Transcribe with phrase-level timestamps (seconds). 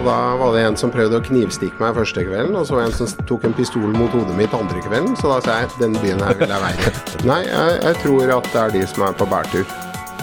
[0.00, 2.86] Og Da var det en som prøvde å knivstikke meg første kvelden, og så var
[2.86, 5.12] det en som tok en pistol mot hodet mitt andre kvelden.
[5.20, 6.94] Så da sa jeg den byen her vil jeg være i.
[7.30, 9.76] Nei, jeg, jeg tror at det er de som er på bærtur.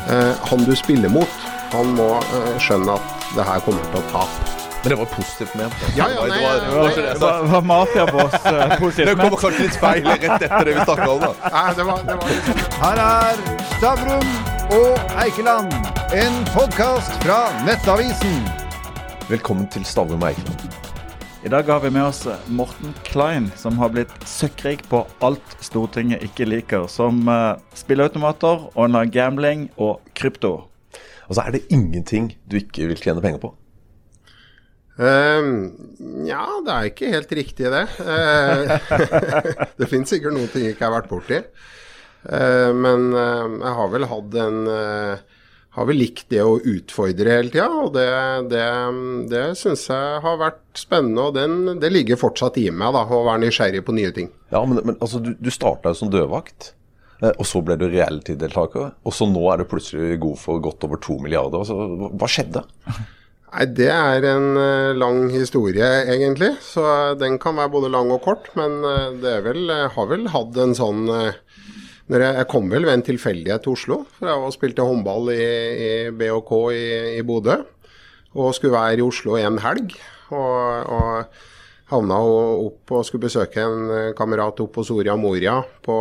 [0.09, 1.45] Eh, han du spiller mot,
[1.75, 4.51] han må eh, skjønne at det her kommer til å tape.
[4.81, 5.87] Men det var positivt ment.
[5.93, 7.15] Ja, ja, nei, det var, det var det.
[7.21, 9.07] Var, var mafiaboss positivt positivt?
[9.13, 11.33] Det kommer kanskje litt feil rett etter det vi snakka om, da.
[11.53, 14.31] Nei, det var, det var liksom Her er Stavrum
[14.81, 18.56] og Eikeland, en podkast fra Nettavisen.
[19.27, 20.61] Velkommen til Stavrum Eikeland.
[21.43, 26.23] I dag har vi med oss Morten Klein, som har blitt søkkrik på alt Stortinget
[26.23, 26.85] ikke liker.
[26.87, 30.53] Som uh, spilleautomater, online gambling og krypto.
[31.27, 33.51] Altså, er det ingenting du ikke vil tjene penger på?
[34.95, 35.51] Ehm,
[36.23, 37.83] ja, det er ikke helt riktig, det.
[37.99, 38.79] Uh,
[39.81, 41.43] det finnes sikkert noen ting jeg ikke har vært borti.
[42.23, 45.27] Uh, men uh, jeg har vel hatt en eh,
[45.77, 48.05] Har vel likt det å utfordre hele tida, og det,
[48.49, 48.61] det,
[49.29, 51.27] det syns jeg har vært spennende.
[51.29, 54.31] Og den, det ligger fortsatt i meg, da, å være nysgjerrig på nye ting.
[54.49, 56.71] Ja, men, men altså, du, du starta jo som dørvakt.
[57.21, 58.89] eh, Og så ble du reality-deltaker.
[59.05, 61.61] Og så nå er du plutselig god for godt over to milliarder.
[61.61, 62.65] Altså, hva- skjedde?
[63.47, 66.55] Nei, Det er en eh, lang historie, egentlig.
[66.65, 66.83] Så
[67.21, 68.49] den kan være både lang og kort.
[68.57, 71.37] Men eh, det vel, har vel hatt en sånn eh,
[72.07, 73.97] jeg, kom vel ved en tilfeldighet til Oslo.
[74.17, 76.85] For jeg spilte håndball i, i BHK i,
[77.19, 77.59] i Bodø.
[78.37, 79.97] Og skulle være i Oslo en helg.
[80.31, 85.97] Og, og havna opp og skulle besøke en kamerat opp på Soria Moria på,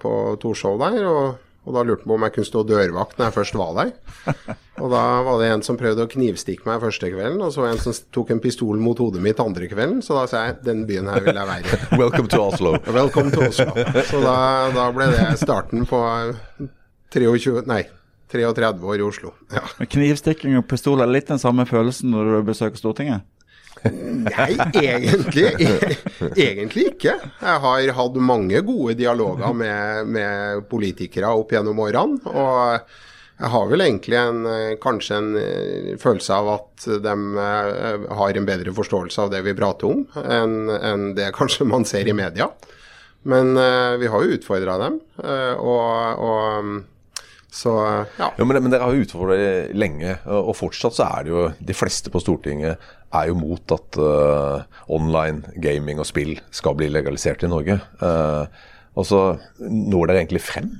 [0.00, 1.00] på Torshov der.
[1.08, 3.72] Og, og da lurte han på om jeg kunne stå dørvakt når jeg først var
[3.76, 3.90] der.
[4.80, 7.80] Og da var det en som prøvde å knivstikke meg første kvelden, og så en
[7.82, 10.00] som tok en pistol mot hodet mitt andre kvelden.
[10.04, 11.80] Så da sa jeg den byen her vil jeg være i.
[12.00, 12.74] Welcome to Oslo.
[12.88, 13.74] Welcome to Oslo.
[14.08, 14.36] Så da,
[14.72, 16.00] da ble det starten på
[17.12, 17.82] 23, nei,
[18.32, 19.34] 33 år i Oslo.
[19.52, 19.66] Ja.
[19.84, 23.26] Knivstikking og pistol er litt den samme følelsen når du besøker Stortinget?
[23.84, 27.14] Nei, egentlig, e- egentlig ikke.
[27.40, 32.20] Jeg har hatt mange gode dialoger med, med politikere opp gjennom årene.
[32.28, 32.90] Og
[33.40, 34.42] jeg har vel egentlig en,
[34.82, 39.56] kanskje en eh, følelse av at de eh, har en bedre forståelse av det vi
[39.56, 42.50] prater om, enn en det kanskje man ser i media.
[43.24, 46.70] Men eh, vi har jo utfordra dem, og, og
[47.50, 47.74] så
[48.18, 48.30] ja.
[48.38, 51.46] Ja, men, men dere har jo utfordret det lenge, og fortsatt så er det jo
[51.58, 52.78] De fleste på Stortinget
[53.10, 57.80] er jo mot at uh, online gaming og spill skal bli legalisert i Norge.
[57.98, 58.46] Uh,
[58.98, 60.76] altså, når dere egentlig frem?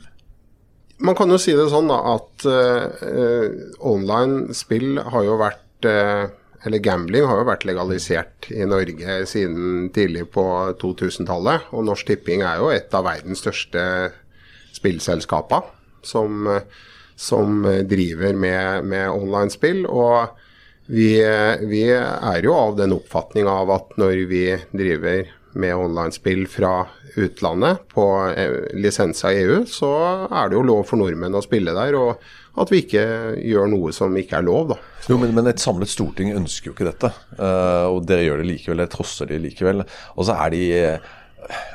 [1.00, 3.56] Man kan jo si det sånn da, at uh,
[3.88, 6.28] online spill har jo vært eh,
[6.68, 10.44] Eller gambling har jo vært legalisert i Norge siden tidlig på
[10.82, 11.70] 2000-tallet.
[11.72, 13.82] Og Norsk Tipping er jo et av verdens største
[14.76, 15.64] spillselskaper
[16.06, 16.46] som,
[17.16, 19.84] som driver med, med online-spill.
[19.88, 20.36] Og
[20.90, 21.10] vi,
[21.70, 24.44] vi er jo av den oppfatning av at når vi
[24.74, 25.28] driver
[25.60, 26.84] med online-spill fra
[27.18, 29.88] utlandet på eh, lisens av EU, så
[30.30, 31.96] er det jo lov for nordmenn å spille der.
[31.98, 33.02] Og at vi ikke
[33.46, 34.76] gjør noe som ikke er lov, da.
[35.10, 37.10] Jo, men, men et samlet storting ønsker jo ikke dette.
[37.38, 39.82] eh, og dere gjør det likevel, dere trosser det likevel.
[40.14, 41.10] Og så er de eh,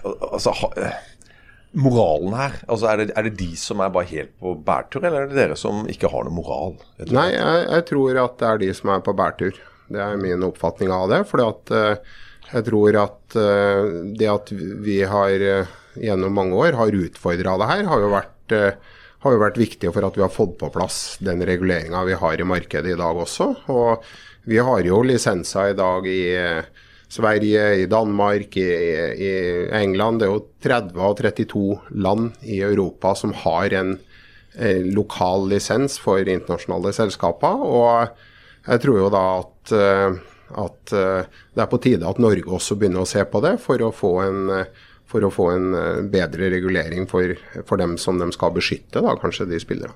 [0.05, 0.67] Altså ha,
[1.75, 5.25] Moralen her, altså er det, er det de som er bare helt på bærtur, eller
[5.25, 6.77] er det dere som ikke har noe moral?
[7.09, 9.57] Nei, jeg, jeg tror at det er de som er på bærtur.
[9.91, 11.19] Det er min oppfatning av det.
[11.29, 12.13] For at eh,
[12.53, 17.69] jeg tror at uh, det at vi har uh, gjennom mange år har utfordra det
[17.73, 18.55] her, har jo, vært,
[19.25, 22.39] har jo vært viktig for at vi har fått på plass den reguleringa vi har
[22.39, 23.51] i markedet i dag også.
[23.71, 24.07] Og
[24.47, 26.23] vi har jo lisenser i dag i
[27.11, 28.69] Sverige, i Danmark, i,
[29.27, 29.31] i
[29.75, 30.19] England.
[30.19, 31.65] Det er jo 30 av 32
[32.05, 33.97] land i Europa som har en
[34.57, 37.61] eh, lokal lisens for internasjonale selskaper.
[37.65, 38.15] Og
[38.65, 40.17] jeg tror jo da at, eh,
[40.65, 43.81] at eh, det er på tide at Norge også begynner å se på det, for
[43.85, 45.67] å få en, eh, for å få en
[46.11, 47.35] bedre regulering for,
[47.69, 49.93] for dem som de skal beskytte, da, kanskje de spillerne.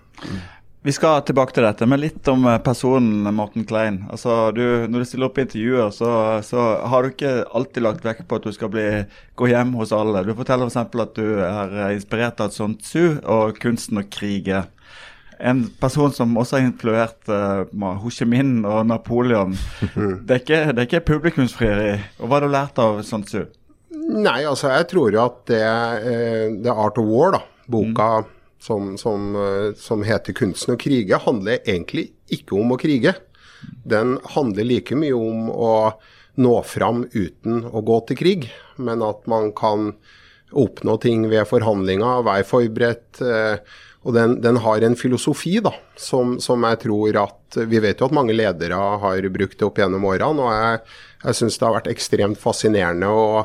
[0.81, 3.97] Vi skal tilbake til dette, men litt om eh, personen Morten Klein.
[4.07, 6.11] Altså, du, Når du stiller opp i intervjuer, så,
[6.45, 8.85] så har du ikke alltid lagt vekt på at du skal bli,
[9.35, 10.23] gå hjem hos alle.
[10.23, 10.79] Du forteller f.eks.
[11.03, 14.63] at du er eh, inspirert av Sun Tzu og kunsten å krige.
[15.39, 17.67] En person som også har influert uh,
[17.99, 19.53] Ho Chi Minh og Napoleon.
[20.27, 21.93] Det er ikke, det er ikke publikumsfrieri.
[22.19, 23.45] Og Hva har du lært av Sun Tzu?
[24.09, 25.63] Nei, altså jeg tror jo at det,
[26.63, 28.11] The Art of War, da, boka
[28.59, 33.15] som, som, eh, som heter 'Kunsten å krige', handler egentlig ikke om å krige.
[33.85, 35.93] Den handler like mye om å
[36.39, 39.93] nå fram uten å gå til krig, men at man kan
[40.51, 43.21] oppnå ting ved forhandlinger, være forberedt.
[43.21, 43.59] eh,
[44.07, 48.05] og den, den, har en filosofi da, som, som, jeg tror at Vi vet jo
[48.07, 50.39] at mange ledere har brukt det opp gjennom årene.
[50.39, 50.79] og Jeg,
[51.25, 53.43] jeg syns det har vært ekstremt fascinerende å,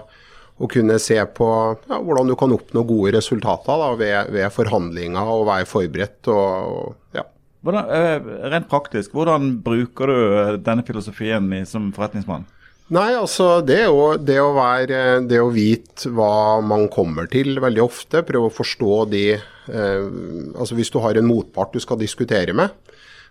[0.54, 1.48] å kunne se på
[1.88, 6.30] ja, hvordan du kan oppnå gode resultater da, ved, ved, forhandlinger og være forberedt.
[6.30, 7.26] og, ja.
[7.64, 12.46] Hvordan, eh, rent praktisk, hvordan bruker du denne filosofien som forretningsmann?
[12.92, 17.80] Nei, altså det, jo, det, å være, det å vite hva man kommer til veldig
[17.80, 18.20] ofte.
[18.28, 20.04] Prøve å forstå de eh,
[20.52, 22.76] Altså hvis du har en motpart du skal diskutere med.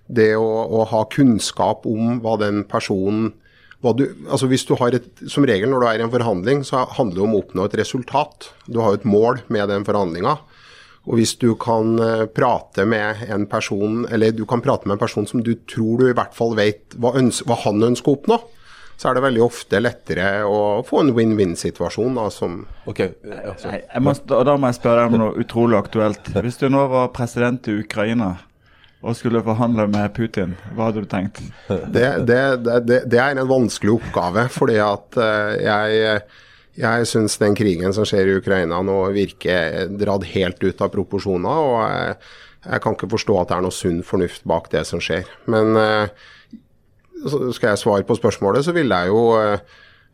[0.10, 3.32] Det å, å ha kunnskap om hva den personen
[3.92, 6.86] du, altså hvis du har et, Som regel når du er i en forhandling, så
[6.96, 8.54] handler det om å oppnå et resultat.
[8.66, 10.38] Du har jo et mål med den forhandlinga.
[11.04, 15.04] Og hvis du kan eh, prate med en person, eller du kan prate med en
[15.04, 18.40] person som du tror du i hvert fall vet hva, hva han ønsker å oppnå,
[18.96, 22.16] så er det veldig ofte lettere å få en win-win-situasjon.
[22.88, 23.12] Okay.
[23.26, 23.56] ja,
[24.30, 26.30] Da må jeg spørre deg om noe utrolig aktuelt.
[26.46, 28.36] Hvis du nå var president i Ukraina
[29.04, 31.42] og skulle forhandle med Putin, hva hadde du tenkt?
[31.68, 36.24] Det, det, det, det er en vanskelig oppgave, fordi at uh, jeg
[36.74, 41.68] jeg syns den krigen som skjer i Ukraina nå virker dratt helt ut av proporsjoner.
[41.68, 42.16] Og jeg,
[42.64, 45.30] jeg, kan ikke forstå at det er noe sunn fornuft bak det som skjer.
[45.54, 46.10] Men uh,
[47.54, 49.24] skal jeg svare på spørsmålet, så ville jeg jo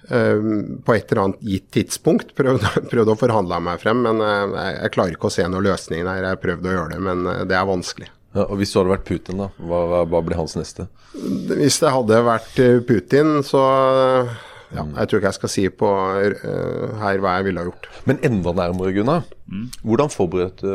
[0.10, 4.04] på et eller annet gitt tidspunkt prøvd, prøvd, å forhandle meg frem.
[4.04, 6.26] Men uh, jeg klarer ikke å se noen løsning der.
[6.26, 8.12] Jeg har prøvd å gjøre det, men det er vanskelig.
[8.36, 10.86] Ja, og Hvis du hadde vært Putin, da, hva, hva blir hans neste?
[11.14, 13.64] Hvis det hadde vært Putin, så
[14.70, 17.90] ja, jeg tror ikke jeg skal si på uh, her hva jeg ville ha gjort.
[18.10, 19.26] Men enda nærmere, Gunnar.
[19.50, 19.66] Mm.
[19.82, 20.74] Hvordan forberedte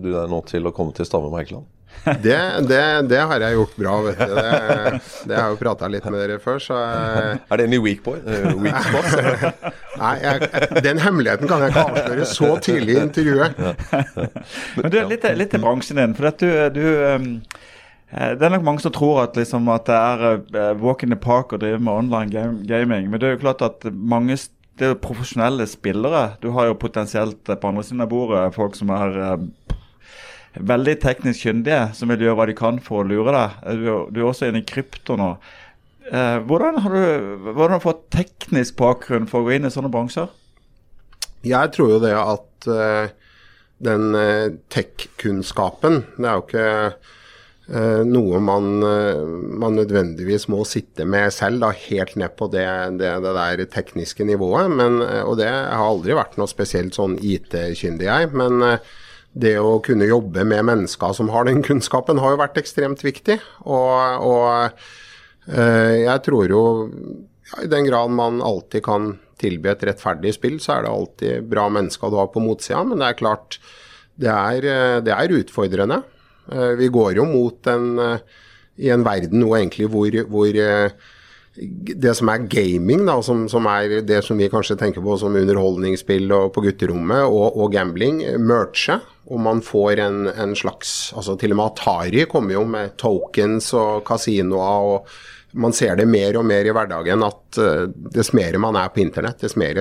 [0.00, 1.68] du deg nå til å komme til Stavrum Eikeland?
[2.04, 2.38] Det,
[2.68, 4.34] det, det, har jeg gjort bra, vet du.
[4.36, 7.36] Det, det har jeg jo prata litt med dere før, så jeg...
[7.48, 8.18] Er det en weak boy?
[8.26, 9.68] Uh, weak spot?
[10.02, 10.48] Nei, jeg,
[10.84, 13.62] den hemmeligheten kan jeg ikke avsløre så tidlig i intervjuet.
[14.76, 16.16] Men du, litt, litt til bransjen din.
[16.18, 17.30] For at du, du um,
[18.14, 21.54] det er nok mange som tror at, liksom, at det er walk in the park
[21.54, 23.08] å drive med online game, gaming.
[23.10, 24.36] Men det er jo klart at mange
[24.78, 26.34] det er profesjonelle spillere.
[26.42, 29.18] Du har jo potensielt på andre siden av bordet folk som er
[30.54, 33.60] veldig teknisk kyndige, som vil gjøre hva de kan for å lure deg.
[33.80, 35.34] Du, du er også inne i krypto nå.
[36.04, 39.72] Eh, hvordan, har du, hvordan har du fått teknisk bakgrunn for å gå inn i
[39.72, 40.28] sånne bransjer?
[41.44, 43.10] Jeg tror jo det at uh,
[43.84, 46.68] den uh, tech-kunnskapen Det er jo ikke
[47.68, 52.66] uh, noe man, man, nødvendigvis må sitte med selv, da, helt ned på det,
[53.00, 54.72] det, det der tekniske nivået.
[54.72, 58.32] Men, og det har aldri vært noe spesielt sånn IT-kyndig, jeg.
[58.36, 58.60] men
[59.34, 63.40] det å kunne jobbe med mennesker som har den kunnskapen, har jo vært ekstremt viktig.
[63.66, 66.62] Og, og eh, jeg tror jo
[67.50, 71.50] ja, i den grad man alltid kan tilby et rettferdig spill, så er det alltid
[71.50, 72.84] bra mennesker du har på motsida.
[72.86, 73.58] Men det er klart,
[74.14, 76.00] det er, eh, det er utfordrende.
[76.52, 77.90] Eh, vi går jo mot en,
[78.78, 80.62] i en verden nå egentlig hvor, hvor
[81.54, 85.36] det som er gaming, da, som, som, er det som vi kanskje tenker på som
[85.38, 88.98] underholdningsspill og på gutterommet, og, og gambling, merche.
[89.30, 93.70] Og man får en, en, slags altså Til og med Atari kommer jo med tokens
[93.78, 94.90] og kasinoer.
[94.90, 98.90] og Man ser det mer og mer i hverdagen at uh, dess mer man er
[98.92, 99.80] på internett, dess mer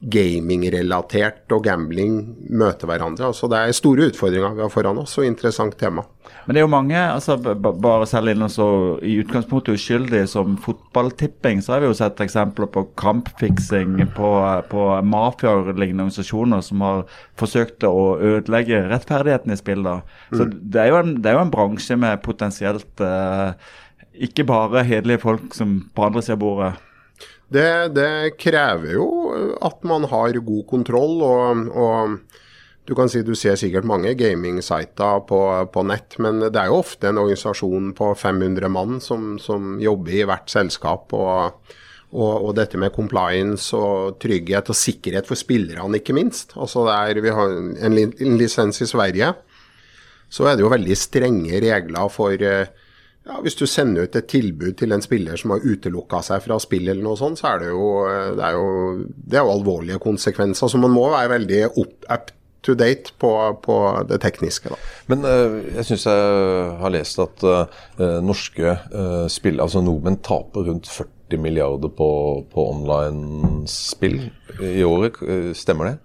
[0.00, 2.14] gamingrelatert og gambling
[2.48, 3.28] møter hverandre.
[3.28, 6.06] Altså Det er store utfordringer vi har foran oss, og interessant tema.
[6.46, 11.60] Men det er jo mange, altså bare selv innen så i utgangspunktet uskyldige som fotballtipping,
[11.60, 14.32] så har vi jo sett eksempler på kampfiksing, på,
[14.72, 17.04] på mafialignende organisasjoner som har
[17.40, 19.84] forsøkt å ødelegge rettferdigheten i spill.
[19.84, 20.00] da.
[20.32, 20.56] Så mm.
[20.62, 23.52] det, er en, det, er jo en, bransje med potensielt eh,
[24.30, 26.76] ikke bare hederlige folk som på andre sida av bordet.
[27.50, 29.08] Det, det, krever jo
[29.58, 31.18] at man har god kontroll.
[31.26, 32.46] og, og
[32.88, 35.40] du kan si du ser sikkert mange gaming-sider på,
[35.70, 40.16] på, nett, men det er jo ofte en organisasjon på 500 mann som, som jobber
[40.16, 41.14] i hvert selskap.
[41.14, 41.76] og,
[42.10, 46.56] og, og dette med compliance og trygghet og sikkerhet for spillerne, ikke minst.
[46.58, 49.32] Altså der Vi har en, en lisens i Sverige,
[50.30, 52.89] så er det jo veldig strenge regler for uh,
[53.28, 56.56] ja, Hvis du sender ut et tilbud til en spiller som har utelukka seg fra
[56.62, 57.86] spill, eller noe sånt, så er det jo,
[58.38, 58.68] det er jo,
[59.04, 60.72] det er jo alvorlige konsekvenser.
[60.72, 62.32] Så man må være veldig up,
[62.64, 63.30] to date på,
[63.64, 63.76] på,
[64.08, 64.72] det tekniske.
[64.72, 64.80] Da.
[65.12, 68.76] Men uh, jeg syns jeg har lest at uh, norske
[69.32, 72.10] spill, altså nordmenn taper rundt 40 milliarder på,
[72.50, 74.22] på online-spill
[74.64, 75.20] i året.
[75.56, 75.96] Stemmer det?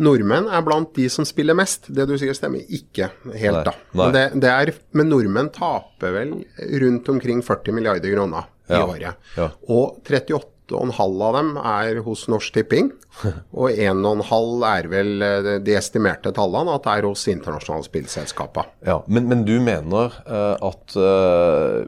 [0.00, 1.90] Nordmenn er blant de som spiller mest.
[1.92, 3.74] Det du sier stemmer ikke helt, nei, da.
[3.92, 6.38] Men, det, det er, men, nordmenn taper vel
[6.82, 9.26] rundt omkring 40 milliarder kroner i ja, året.
[9.36, 9.50] Ja.
[9.68, 12.92] Og 38,5 av dem er hos Norsk Tipping.
[13.60, 18.70] Og 1,5 er vel eh, de estimerte tallene at det er hos internasjonale spillselskaper.
[18.88, 21.84] Ja, men, men du mener uh, at uh,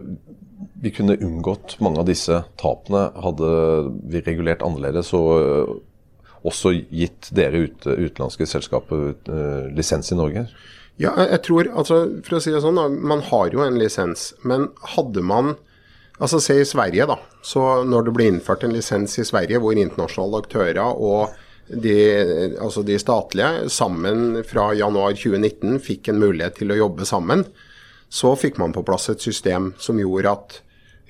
[0.82, 3.54] vi kunne unngått mange av disse tapene hadde
[4.10, 5.80] vi regulert annerledes og
[6.48, 10.46] også gitt dere ut, utenlandske selskaper uh, lisens i Norge?
[11.00, 14.32] Ja, jeg tror, altså for å si det sånn, da, man har jo en lisens.
[14.46, 15.54] Men hadde man
[16.22, 17.16] Altså se i Sverige, da.
[17.42, 21.32] Så når det ble innført en lisens i Sverige hvor internasjonale aktører og
[21.66, 21.96] de,
[22.60, 27.42] altså de statlige sammen fra januar 2019 fikk en mulighet til å jobbe sammen,
[28.12, 30.58] så fikk man på plass et system som gjorde at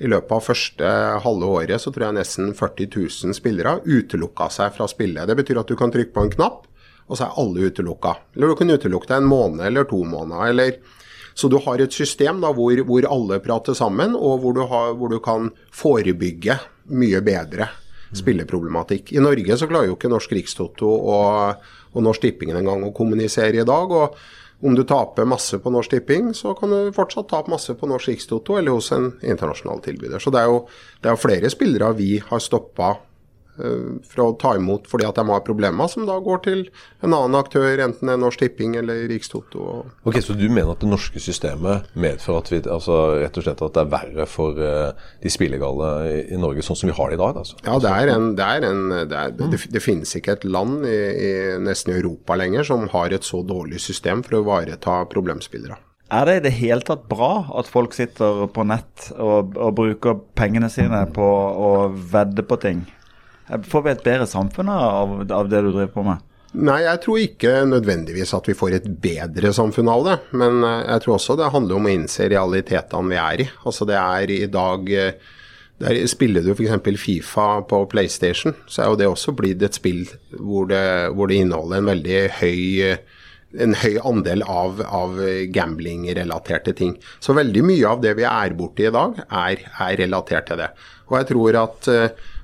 [0.02, 0.88] i løpet av første
[1.22, 5.28] halve året så tror jeg nesten 40 000 spillere utelukka seg fra spillet.
[5.30, 6.64] Det betyr at du kan trykke på en knapp,
[7.06, 8.16] og så er alle utelukka.
[8.34, 10.50] Eller du kan utelukke deg en måned eller to måneder.
[10.50, 11.00] eller
[11.34, 14.92] så du har et system da, hvor, hvor alle prater sammen, og hvor du, har,
[14.98, 16.58] hvor du kan forebygge
[16.92, 17.70] mye bedre
[18.12, 19.14] spilleproblematikk.
[19.16, 21.62] I Norge så klarer jo ikke Norsk Rikstoto og,
[21.94, 23.94] og Norsk Tipping engang å kommunisere i dag.
[23.96, 24.18] og
[24.62, 28.12] om du taper masse på Norsk Tipping, så kan du fortsatt tape masse på Norsk
[28.12, 30.22] Rikstoto eller hos en internasjonal tilbyder.
[30.22, 30.60] Så det er jo,
[31.02, 32.92] det er jo flere spillere vi har stoppa
[33.52, 36.62] fra å ta imot fordi at de har problemer, som da går til
[37.04, 39.82] en annen aktør, enten det er Norsk Tipping eller Rikstoto.
[40.08, 43.64] Ok, Så du mener at det norske systemet medfører at, vi, altså, rett og slett
[43.66, 47.12] at det er verre for uh, de spillegale i, i, Norge, sånn som vi har
[47.12, 47.42] det i dag?
[47.44, 47.60] Altså.
[47.66, 50.86] Ja, det er en, det, er en det, er, det, det, finnes ikke et land
[50.88, 51.32] i, i
[51.62, 55.76] nesten Europa lenger som har et så dårlig system for å ivareta problemspillere.
[56.12, 60.18] Er det i det hele tatt bra at folk sitter på nett og, og bruker
[60.36, 62.82] pengene sine på å vedde på ting?
[63.60, 66.22] Får vi et bedre samfunn av, av, det du driver på med?
[66.52, 70.16] Nei, jeg tror ikke nødvendigvis at vi får et bedre samfunn av det.
[70.36, 73.48] Men eh, jeg tror også det handler om å innse realitetene vi er i.
[73.64, 75.30] Altså det er i dag eh,
[75.82, 77.00] der Spiller du f.eks.
[77.00, 80.04] Fifa på PlayStation, så er jo det også blitt et spill
[80.36, 80.84] hvor det,
[81.16, 82.60] hvor det inneholder en veldig høy
[83.62, 85.18] en høy andel av, av
[85.52, 86.94] gambling-relaterte ting.
[87.20, 90.70] Så veldig mye av det vi er borti i dag, er, er relatert til det.
[91.10, 91.90] Og jeg tror at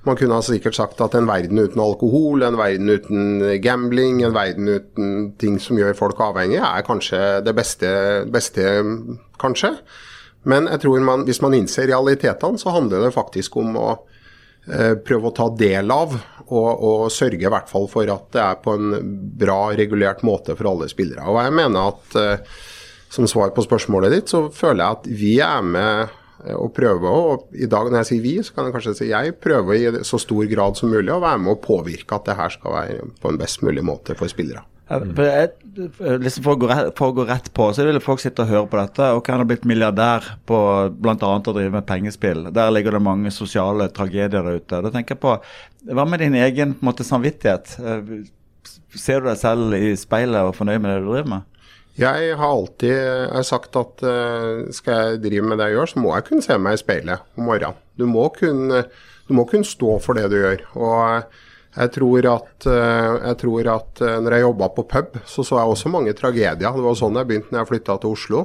[0.06, 4.36] man kunne ha sikkert sagt at en verden uten alkohol, en verden uten gambling, en
[4.36, 7.90] verden uten ting som gjør folk avhengige, er kanskje det beste,
[8.32, 8.68] beste
[9.42, 9.74] kanskje.
[10.48, 13.88] Men jeg tror man, hvis man innser realitetene, så handler det faktisk om å
[14.70, 16.14] eh, prøve å ta del av
[16.48, 18.94] og, og, sørge i hvert fall for at det er på en
[19.38, 21.26] bra, regulert måte for alle spillere.
[21.28, 22.56] Og jeg mener at eh,
[23.12, 26.16] som svar på spørsmålet ditt, så føler jeg at vi er med
[26.54, 29.36] og prøve å, i dag når jeg sier vi, så kan jeg kanskje si jeg,
[29.42, 32.52] prøve i så stor grad som mulig å være med å påvirke at det her
[32.54, 34.62] skal være på en best mulig måte for spillere.
[36.22, 38.52] liksom for, å gå rett, for å gå rett på, så vil folk sitte og
[38.52, 39.10] høre på dette.
[39.18, 40.60] Og han har blitt milliardær på
[40.96, 41.16] bl.a.
[41.18, 42.46] å drive med pengespill.
[42.56, 44.80] Der ligger det mange sosiale tragedier der ute.
[44.86, 45.36] Da tenker jeg på,
[45.92, 47.76] Hva med din egen måte, samvittighet?
[47.82, 48.16] Eh,
[48.96, 51.57] ser du deg selv i speilet og fornøyd med det du driver med?
[51.98, 56.14] Jeg har alltid sagt at uh, skal jeg drive med det jeg gjør, så må
[56.14, 57.78] jeg kunne se meg i speilet om morgenen.
[57.98, 58.84] Du må kunne,
[59.26, 60.62] du må kunne stå for det du gjør.
[60.78, 61.32] Og
[61.74, 65.74] jeg tror at, uh, jeg tror at når jeg jobba på pub, så så jeg
[65.74, 66.60] også mange tragedier.
[66.60, 68.44] Det var sånn jeg begynte når jeg flytta til Oslo.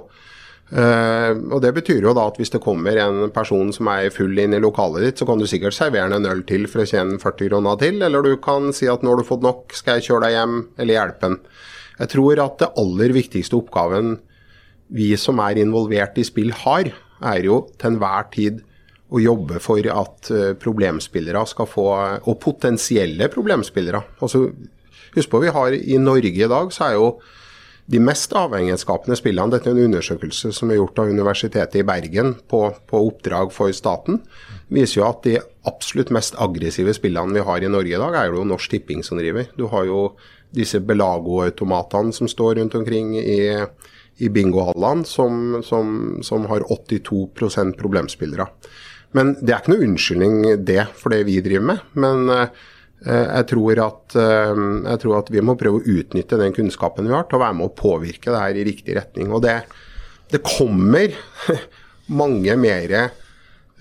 [0.73, 4.55] og Det betyr jo da at hvis det kommer en person som er full inn
[4.57, 7.51] i lokalet ditt, så kan du sikkert servere en øl til for å tjene 40
[7.51, 10.25] kroner til, eller du kan si at nå har du fått nok, skal jeg kjøre
[10.25, 11.37] deg hjem, eller hjelpe en.
[11.99, 14.17] Jeg tror at det aller viktigste oppgaven
[14.93, 16.91] vi som er involvert i spill har,
[17.23, 18.61] er jo til enhver tid
[19.13, 21.87] å jobbe for at eh, problemspillere skal få
[22.29, 24.01] Og potensielle problemspillere.
[24.25, 24.47] Altså,
[25.13, 27.07] husk på vi har i Norge i dag, så er jo
[27.91, 32.31] de mest avhengighetsskapende spillene Dette er en undersøkelse som er gjort av Universitetet i Bergen
[32.49, 34.21] på, på oppdrag for staten.
[34.71, 38.31] viser jo at de absolutt mest aggressive spillene vi har i Norge i dag, er
[38.31, 39.51] jo Norsk Tipping som driver.
[39.59, 39.99] Du har jo
[40.53, 43.39] disse Belago-automatene som står rundt omkring i,
[44.21, 48.47] i bingohallene, som, som, som, har 82% problemspillere.
[49.17, 51.89] Men Det er ikke noe unnskyldning det for det vi driver med.
[51.93, 52.63] Men eh,
[53.05, 57.13] jeg, tror at, eh, jeg, tror at, vi må prøve å utnytte den kunnskapen vi
[57.13, 59.33] har til å være med å påvirke det her i riktig retning.
[59.33, 59.59] Og det,
[60.33, 61.13] det kommer
[62.21, 62.97] mange mer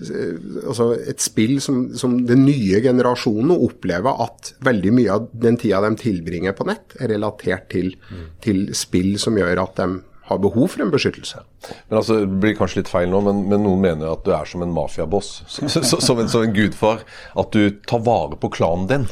[0.01, 5.83] altså et spill som, som, den nye generasjonen opplever at veldig mye av den tida
[5.85, 8.25] de tilbringer på nett, er relatert til, mm.
[8.43, 11.41] til spill som gjør at de har behov for en beskyttelse.
[11.89, 14.47] Men altså, Det blir kanskje litt feil nå, men, men noen mener at du er
[14.49, 15.33] som en mafiaboss.
[15.53, 17.03] Som, som, en, som en gudfar.
[17.39, 19.05] At du tar vare på klanen din.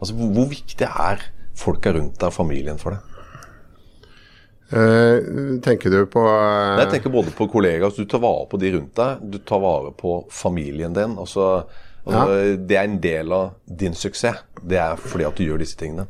[0.00, 1.26] Altså, Hvor viktig er
[1.60, 3.09] folka rundt deg, og familien, for deg?
[4.70, 6.78] Uh, tenker du på uh...
[6.78, 7.88] Jeg tenker både på kollegaer.
[7.88, 9.24] Altså, du tar vare på de rundt deg.
[9.32, 11.16] Du tar vare på familien din.
[11.18, 11.62] Altså,
[12.04, 14.44] Altså, Det er en del av din suksess.
[14.60, 16.06] Det er fordi at du gjør disse tingene.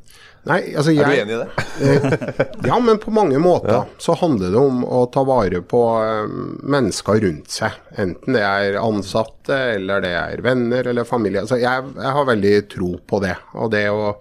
[0.49, 2.47] Nei, altså jeg, Er du enig i det?
[2.71, 6.33] Ja, men på mange måter så handler det om å ta vare på eh,
[6.65, 7.77] mennesker rundt seg.
[8.01, 11.45] Enten det er ansatte, eller det er venner eller familie.
[11.45, 13.37] Altså jeg, jeg har veldig tro på det.
[13.61, 14.15] Og det å,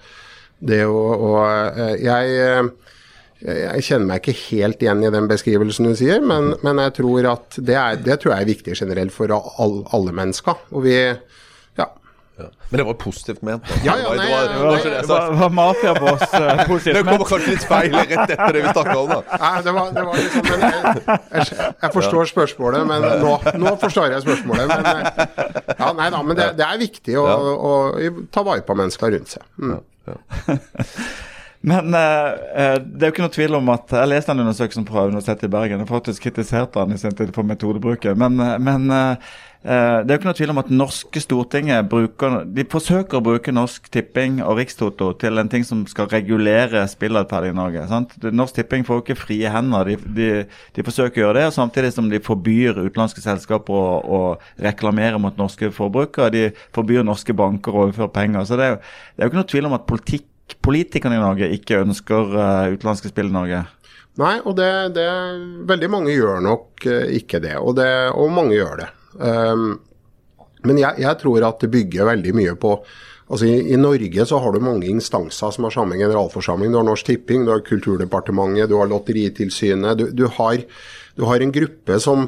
[0.60, 1.40] det å og,
[1.72, 2.89] eh, jeg, eh,
[3.40, 7.28] jeg kjenner meg ikke helt igjen i den beskrivelsen du sier, men, men jeg tror
[7.32, 10.60] at det, er, det tror jeg er viktig generelt for all, alle mennesker.
[10.76, 11.86] Og vi ja.
[12.40, 12.48] Ja.
[12.70, 13.64] Men det var positivt ment.
[13.84, 15.14] Ja, ja, Det var- nei, det var- ja, det var det Det jeg sa.
[15.14, 19.10] var, var mafiaboss uh, Det kommer kanskje litt feil rett etter det vi snakka om,
[19.10, 19.22] da.
[19.44, 23.76] Nei, det var, det var liksom men jeg, jeg, jeg forstår spørsmålet, men nå, nå
[23.80, 24.68] forstår jeg spørsmålet.
[24.68, 27.26] Men, eh, ja, nei da, men det, det er viktig å,
[27.72, 27.74] å,
[28.36, 29.48] ta vare på mennesker rundt seg.
[29.64, 29.80] Mm.
[31.62, 34.86] Men eh, eh, det er jo ikke noe tvil om at Jeg leste en undersøkelse
[34.88, 35.84] fra Universitetet i Bergen.
[35.84, 38.16] Jeg faktisk kritiserte han i sin tid for metodebruken.
[38.22, 39.34] Men, eh, men eh,
[39.66, 43.26] eh, det er jo ikke noe tvil om at norske Stortinget bruker De forsøker å
[43.26, 47.84] bruke Norsk Tipping og Rikstoto til en ting som skal regulere spillatferd i Norge.
[47.92, 48.16] sant?
[48.24, 49.92] Norsk Tipping får jo ikke frie hender.
[49.92, 50.32] De, de,
[50.80, 55.36] de forsøker å gjøre det, samtidig som de forbyr utenlandske selskaper å, å reklamere mot
[55.36, 56.32] norske forbrukere.
[56.32, 58.48] De forbyr norske banker å overføre penger.
[58.48, 60.30] Så det er jo, det er jo ikke noe tvil om at politikk
[60.66, 63.66] politikerne i Norge ikke ønsker uh, utenlandske spill i Norge.
[64.20, 65.10] Nei, og det, det
[65.70, 68.90] Veldig mange gjør nok eh, ikke det, og, det, og mange gjør det.
[69.20, 69.70] Um,
[70.68, 72.74] men jeg, jeg tror at det bygger veldig mye på
[73.30, 76.72] Altså i, I Norge så har du mange instanser som har samme generalforsamling.
[76.74, 80.00] Du har Norsk Tipping, du har Kulturdepartementet, du har Lotteritilsynet.
[80.00, 80.64] Du, du, har,
[81.14, 82.26] du har en gruppe som,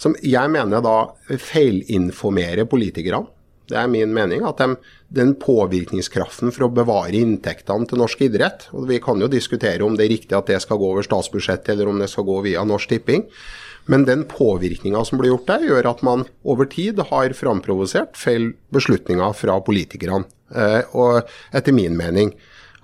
[0.00, 0.94] som jeg mener da
[1.28, 3.28] feilinformerer politikerne.
[3.68, 4.44] Det er min mening.
[4.48, 4.76] At de,
[5.14, 9.96] den påvirkningskraften for å bevare inntektene til norsk idrett og Vi kan jo diskutere om
[9.96, 12.64] det er riktig at det skal gå over statsbudsjettet, eller om det skal gå via
[12.64, 13.26] Norsk Tipping.
[13.88, 18.50] Men den påvirkninga som blir gjort der, gjør at man over tid har framprovosert feil
[18.74, 20.26] beslutninger fra politikerne.
[20.52, 22.34] Eh, og etter min mening.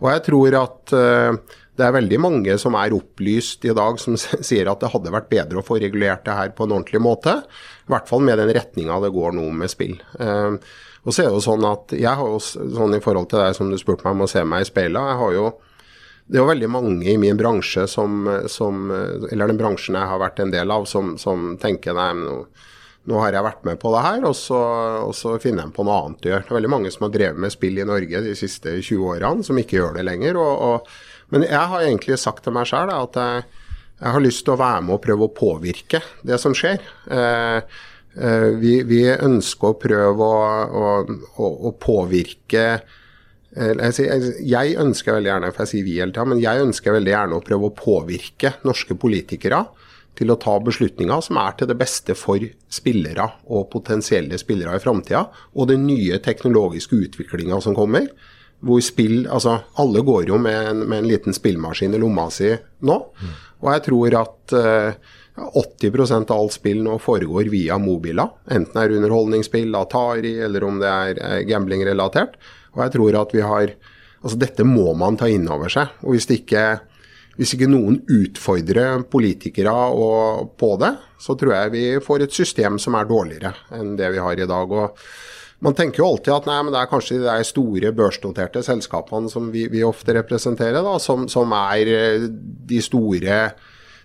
[0.00, 1.36] Og jeg tror at eh,
[1.74, 5.30] det er veldig mange som er opplyst i dag som sier at det hadde vært
[5.32, 7.40] bedre å få regulert det her på en ordentlig måte.
[7.84, 9.96] I hvert fall med den retninga det går nå med spill.
[10.18, 10.58] Eh,
[11.04, 13.56] og så er det jo sånn at jeg har jo sånn i forhold til deg
[13.58, 15.48] som du spurte meg om å se meg i speilet, jeg har jo
[16.24, 20.22] det er jo veldig mange i min bransje som, som Eller den bransjen jeg har
[20.22, 22.38] vært en del av, som, som tenker nei, nå,
[23.12, 24.60] nå har jeg vært med på det her, og så,
[25.04, 26.46] og så finner jeg på noe annet å gjøre.
[26.46, 29.44] Det er veldig mange som har drevet med spill i Norge de siste 20 årene,
[29.44, 30.40] som ikke gjør det lenger.
[30.40, 30.94] Og, og,
[31.32, 33.44] men jeg har egentlig sagt til meg sjøl at jeg,
[34.00, 36.82] jeg har lyst til å være med og prøve å påvirke det som skjer.
[37.08, 37.78] Eh,
[38.18, 40.90] eh, vi, vi ønsker å prøve å,
[41.38, 42.66] å, å, påvirke
[43.54, 47.36] jeg ønsker veldig gjerne, for jeg sier vi hele tiden, men jeg ønsker veldig gjerne
[47.38, 49.60] å prøve å påvirke norske politikere
[50.18, 54.82] til å ta beslutninger som er til det beste for spillere og potensielle spillere i
[54.82, 58.10] framtida, og den nye teknologiske utviklinga som kommer.
[58.64, 62.48] Hvor spill, altså Alle går jo med en, med en liten spillmaskin i lomma si
[62.84, 62.96] nå.
[63.64, 68.30] Og jeg tror at eh, 80% av alt spill nå foregår via mobiler.
[68.54, 72.38] Enten det er underholdningsspill, Atari, eller om det er eh, gambling-relatert.
[72.76, 73.76] Og jeg tror at vi har
[74.24, 75.98] Altså dette må man ta inn over seg.
[76.00, 76.62] Og hvis ikke
[77.34, 79.72] hvis ikke noen utfordrer politikere
[80.56, 84.22] på det, så tror jeg vi får et system som er dårligere enn det vi
[84.22, 84.72] har i dag.
[84.72, 85.00] og
[85.62, 89.52] man tenker jo alltid at nei, men det er kanskje de store børsnoterte selskapene som
[89.54, 92.26] vi, vi ofte representerer, da, som, som er eh,
[92.70, 93.38] de store,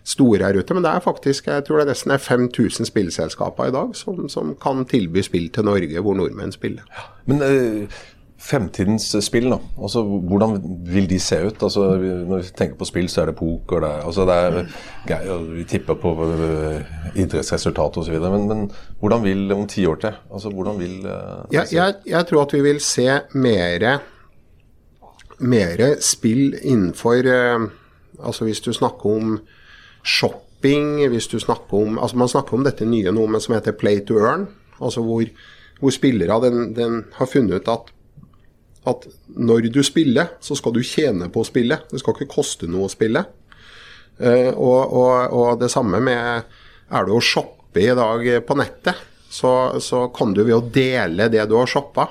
[0.08, 0.78] store her ute.
[0.78, 4.54] Men det er faktisk jeg tror det nesten er 5000 spillselskaper i dag som, som
[4.62, 6.86] kan tilby spill til Norge hvor nordmenn spiller.
[6.96, 8.00] Ja, Men eh,
[8.39, 9.58] fremtidens spill, da.
[9.82, 10.56] Altså, hvordan
[10.88, 11.63] vil de se ut?
[11.63, 13.84] Altså, når vi tenker på spill, så er det poker.
[13.84, 16.80] Det er, altså, det er, og vi tipper på uh,
[17.19, 18.15] idrettsresultat osv.
[18.23, 18.63] Men, men
[19.02, 20.15] hvordan vil om ti år til?
[20.32, 23.99] Altså, hvordan vil uh, Jeg, jeg, jeg tror at vi vil se mere,
[25.39, 27.69] mere spill innenfor eh,
[28.19, 29.38] Altså hvis du snakker om
[30.04, 34.02] shopping, hvis du snakker om Altså man snakker om dette nye noe som heter play
[34.04, 34.49] to earn.
[34.82, 35.23] Altså hvor,
[35.80, 37.93] hvor spillere den, den har funnet ut at
[38.88, 41.82] at når du spiller, så skal du tjene på å spille.
[41.89, 43.26] Det skal ikke koste noe å spille.
[44.20, 46.50] Uh, og, og, og det samme med
[46.92, 48.98] Er du å shoppe i dag på nettet,
[49.30, 52.08] så, så kan du ved å dele det du har shoppa,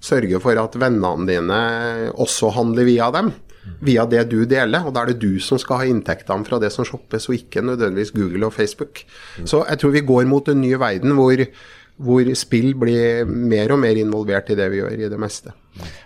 [0.00, 1.60] sørge for at vennene dine
[2.20, 3.32] også handler via dem.
[3.84, 6.70] Via det du deler, og da er det du som skal ha inntektene fra det
[6.72, 9.02] som shoppes, og ikke nødvendigvis Google og Facebook.
[9.44, 11.44] Så jeg tror vi går mot en ny verden hvor,
[12.00, 15.52] hvor spill blir mer og mer involvert i det vi gjør i det meste.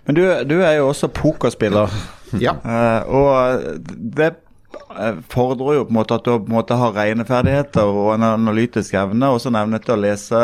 [0.07, 1.93] Men du, du er jo også pokerspiller.
[2.41, 2.57] Ja.
[2.65, 3.85] Uh, og
[4.17, 8.15] det eh, fordrer jo på en måte at du på en måte har regneferdigheter og
[8.17, 10.43] en analytisk evne, og så evne til å lese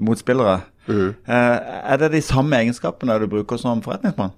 [0.00, 0.60] motspillere.
[0.90, 4.36] Eh, er det de samme egenskapene du bruker som forretningsmann?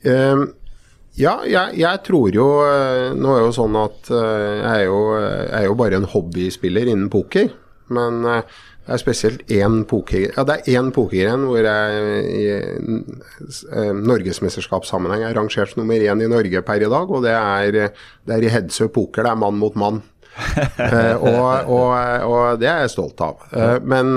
[0.00, 0.46] Uh,
[1.18, 2.44] ja, jeg, jeg, tror jo
[3.18, 7.10] Nå er jo sånn at jeg er jo, jeg er jo bare en hobbyspiller innen
[7.12, 7.50] poker.
[7.90, 8.22] Men
[8.86, 10.30] det er spesielt én poker...
[10.32, 16.30] Ja, det er én pokergren hvor jeg i eh, norgesmesterskapssammenheng er rangert nummer én i
[16.30, 17.92] Norge per i dag, og det er,
[18.26, 19.26] det er i Hedsø poker.
[19.26, 20.02] Det er mann mot mann.
[20.80, 21.90] Eh, og, og,
[22.24, 23.42] og, det er jeg stolt av.
[23.52, 24.14] Eh, men,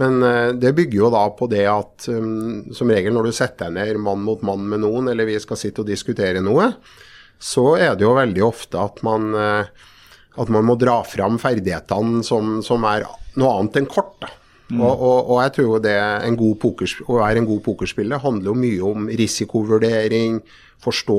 [0.00, 3.70] men eh, det bygger jo da på det at um, som regel når du setter
[3.70, 6.72] deg ned mann mot mann med noen, eller vi skal sitte og diskutere noe,
[7.38, 9.86] så er det jo veldig ofte at man eh,
[10.40, 13.06] at man må dra fram ferdighetene som, som er
[13.38, 14.16] noe annet enn kort.
[14.22, 14.30] da.
[14.72, 14.80] Mm.
[14.80, 18.22] Og, og, og, jeg tror jo det en god pokers, å være en god pokerspiller
[18.22, 20.40] handler jo mye om risikovurdering,
[20.82, 21.18] forstå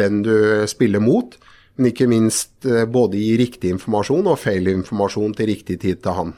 [0.00, 0.34] den du
[0.70, 1.34] spiller mot,
[1.78, 6.34] men ikke minst både gi riktig informasjon og feil informasjon til riktig tid til han.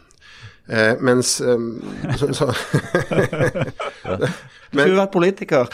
[0.69, 1.59] Eh, mens eh,
[2.17, 2.47] så, så
[4.73, 5.69] Men, skulle vært politiker.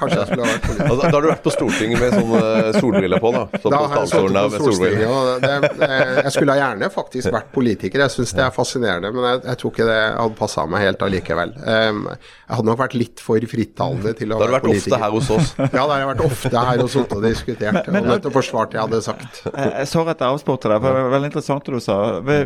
[0.00, 0.90] kanskje jeg skulle ha vært politiker.
[0.90, 2.42] Da, da har du vært på Stortinget med sånne
[2.76, 3.42] solbriller på, da?
[3.56, 5.90] Sånn da på har jeg sittet på Stortinget, og det, det,
[6.20, 9.12] Jeg skulle ha gjerne faktisk vært politiker, jeg syns det er fascinerende.
[9.16, 11.56] Men jeg, jeg tror ikke det hadde passa meg helt allikevel.
[11.64, 14.78] Um, jeg hadde nok vært litt for frittalende til å være politiker.
[15.00, 15.50] Da har du vært ofte her hos oss.
[15.60, 17.90] Ja, da har jeg vært ofte her og sittet og diskutert.
[17.90, 19.42] Og nettopp forsvart jeg hadde sagt.
[19.46, 21.98] Jeg, jeg så et avspor til deg, for det var veldig interessant det du sa.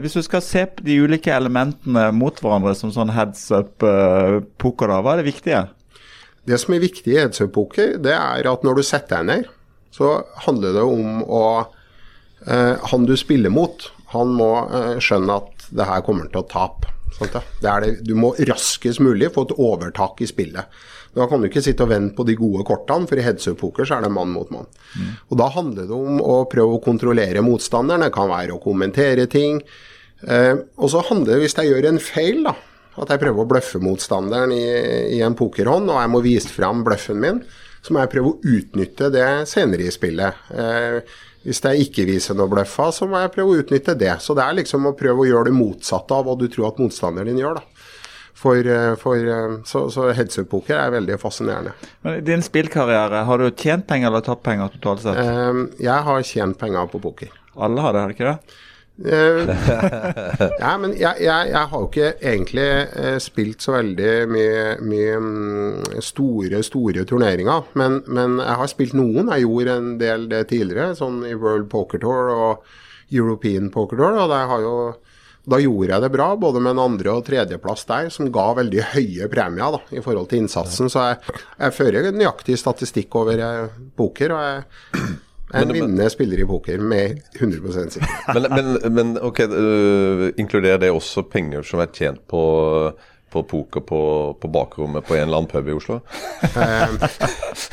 [0.04, 5.00] Hvis du skal se på de ulike elementene mot hverandre som sånn heads up-poker, da,
[5.04, 5.64] hva er det viktige?
[6.44, 9.52] Det som er viktig i heads det er at når du setter deg ned,
[9.94, 11.44] så handler det om å
[12.46, 16.48] eh, Han du spiller mot, han må eh, skjønne at det her kommer til å
[16.50, 16.90] tape.
[17.20, 17.42] Ja?
[17.80, 20.66] det, du må raskest mulig få et overtak i spillet.
[21.14, 23.86] Da kan du ikke sitte og vente på de gode kortene, for i heads up-poker
[23.86, 24.66] så er det mann mot mann.
[24.98, 25.10] Mm.
[25.30, 28.02] Og Da handler det om å prøve å kontrollere motstanderen.
[28.02, 29.60] Det kan være å kommentere ting.
[30.26, 32.56] Eh, og så handler det, hvis jeg gjør en feil, da,
[33.02, 34.64] at jeg prøver å bløffe motstanderen i,
[35.18, 37.42] i en pokerhånd, og jeg må vise fram bløffen min,
[37.84, 40.44] så må jeg prøve å utnytte det senere i spillet.
[40.54, 41.00] Eh,
[41.44, 44.14] hvis jeg ikke viser noe bløffa, så må jeg prøve å utnytte det.
[44.24, 46.80] Så det er liksom å prøve å gjøre det motsatte av hva du tror at
[46.80, 47.60] motstanderen din gjør.
[47.60, 47.90] da.
[48.44, 51.74] For, eh, for, eh, så, så heads up-poker er veldig fascinerende.
[52.04, 55.20] Men I din spillkarriere, har du tjent penger eller tatt penger totalt sett?
[55.20, 57.32] Eh, jeg har tjent penger på poker.
[57.54, 58.56] Alle har det, har de ikke det?
[58.94, 59.50] Uh,
[60.62, 65.16] ja, men jeg, jeg, jeg, har jo ikke egentlig uh, spilt så veldig mye, mye
[65.18, 67.66] um, store, store turneringer.
[67.80, 69.32] Men, men, jeg har spilt noen.
[69.34, 72.70] Jeg gjorde en del det tidligere, sånn i World Poker Tour og
[73.10, 74.20] European Poker Tour.
[74.22, 74.76] Og jo,
[75.50, 78.88] da gjorde jeg det bra, både med en andre- og tredjeplass der, som ga veldig
[78.94, 80.92] høye premier da, i forhold til innsatsen.
[80.92, 84.38] Så jeg, jeg fører nøyaktig statistikk over uh, poker.
[84.38, 85.14] og jeg
[85.54, 88.28] en vinnende spiller i poker med 100 sikkerhet.
[88.34, 92.42] men, men, men, ok, uh, inkluderer det også penger som er tjent på,
[93.32, 94.00] på poker på,
[94.40, 96.00] på, bakrommet på en eller annen pub i Oslo?
[96.56, 96.96] uh,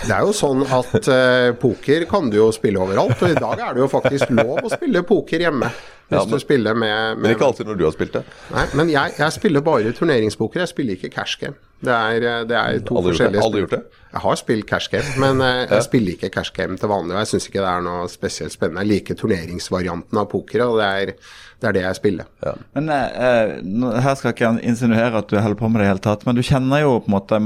[0.07, 3.65] det er jo sånn at uh, poker kan du jo spille overalt, og i dag
[3.67, 5.71] er det jo faktisk lov å spille poker hjemme.
[6.11, 8.25] Hvis ja, men, du spiller med, med, Men ikke alltid når du har spilt det?
[8.51, 11.55] Nei, men jeg, jeg spiller bare turneringspoker, jeg spiller ikke cash game.
[11.81, 13.81] Det er, det er to aldri forskjellige Aldri gjort det?
[14.11, 15.79] Jeg har spilt cash game, men jeg, ja.
[15.85, 17.15] spiller ikke cash game til vanlig.
[17.15, 18.83] Og jeg syns ikke det er noe spesielt spennende.
[18.83, 21.13] Jeg liker turneringsvarianten av poker, og det er
[21.61, 22.29] det, er det jeg spiller.
[22.43, 22.53] Ja.
[22.75, 26.03] Men eh, Her skal ikke jeg insinuere at du holder på med det i hele
[26.03, 27.39] tatt, men du kjenner jo på en måte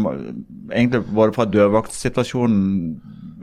[0.72, 2.62] egentlig både fra dørvaktsituasjonen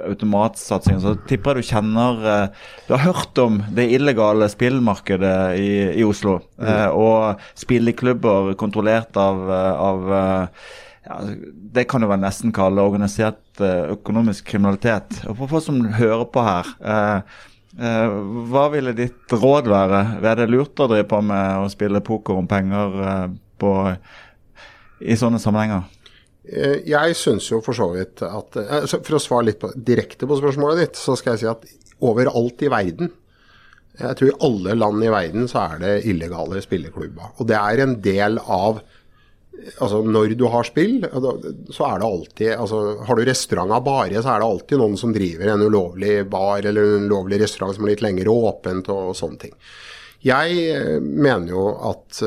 [0.06, 5.70] automatsatsing, så tipper jeg du kjenner eh, Du har hørt om det illegale spillmarkedet i,
[6.00, 6.38] i Oslo.
[6.58, 6.66] Mm.
[6.68, 10.12] Eh, og spilleklubber kontrollert av, eh, av
[11.02, 11.20] ja,
[11.76, 15.22] Det kan du vel nesten kalle organisert økonomisk kriminalitet.
[15.28, 16.70] Og For folk som hører på her,
[18.52, 20.02] hva ville ditt råd være?
[20.22, 23.72] Er det lurt å drive på med å spille poker om penger på,
[25.02, 25.84] i sånne sammenhenger?
[26.42, 30.26] Eh, jeg syns jo for så vidt at eh, For å svare litt på, direkte
[30.26, 31.68] på spørsmålet ditt, så skal jeg si at
[32.02, 33.12] overalt i verden
[34.00, 37.36] Jeg tror i alle land i verden så er det illegale spilleklubber.
[37.38, 38.82] Og det er en del av
[39.78, 41.04] Altså Når du har spill,
[41.70, 45.12] så er det alltid altså Har du restauranter bare, så er det alltid noen som
[45.14, 49.14] driver en ulovlig bar eller en ulovlig restaurant som er litt lenger åpent og, og
[49.14, 49.54] sånne ting.
[50.26, 52.24] Jeg eh, mener jo at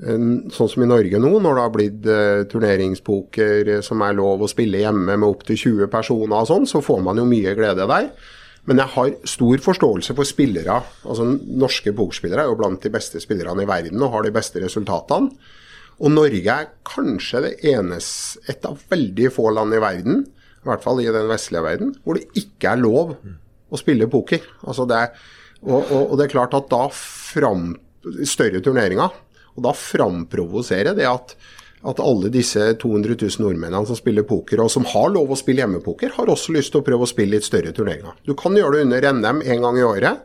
[0.00, 4.40] Sånn som i Norge nå, når det har blitt uh, turneringspoker eh, som er lov
[4.40, 7.84] å spille hjemme med opptil 20 personer og sånn, så får man jo mye glede
[7.90, 8.08] der.
[8.68, 10.78] Men jeg har stor forståelse for spillere.
[11.04, 14.62] altså Norske pokerspillere er jo blant de beste spillerne i verden og har de beste
[14.62, 15.32] resultatene.
[16.00, 20.22] Og Norge er kanskje det eneste, et av veldig få land i verden,
[20.60, 23.16] i hvert fall i den vestlige verden, hvor det ikke er lov
[23.68, 24.44] å spille poker.
[24.64, 25.02] Altså det
[25.60, 27.74] og, og, og det er klart at da fram
[28.24, 29.12] større turneringer
[29.60, 31.34] og da framprovoserer det at,
[31.84, 35.60] at alle disse 200 000 nordmennene som spiller poker, og som har lov å spille
[35.62, 38.16] hjemmepoker, har også lyst til å prøve å spille litt større turneringer.
[38.24, 40.24] Du kan gjøre det under NM en gang i året,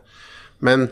[0.64, 0.88] men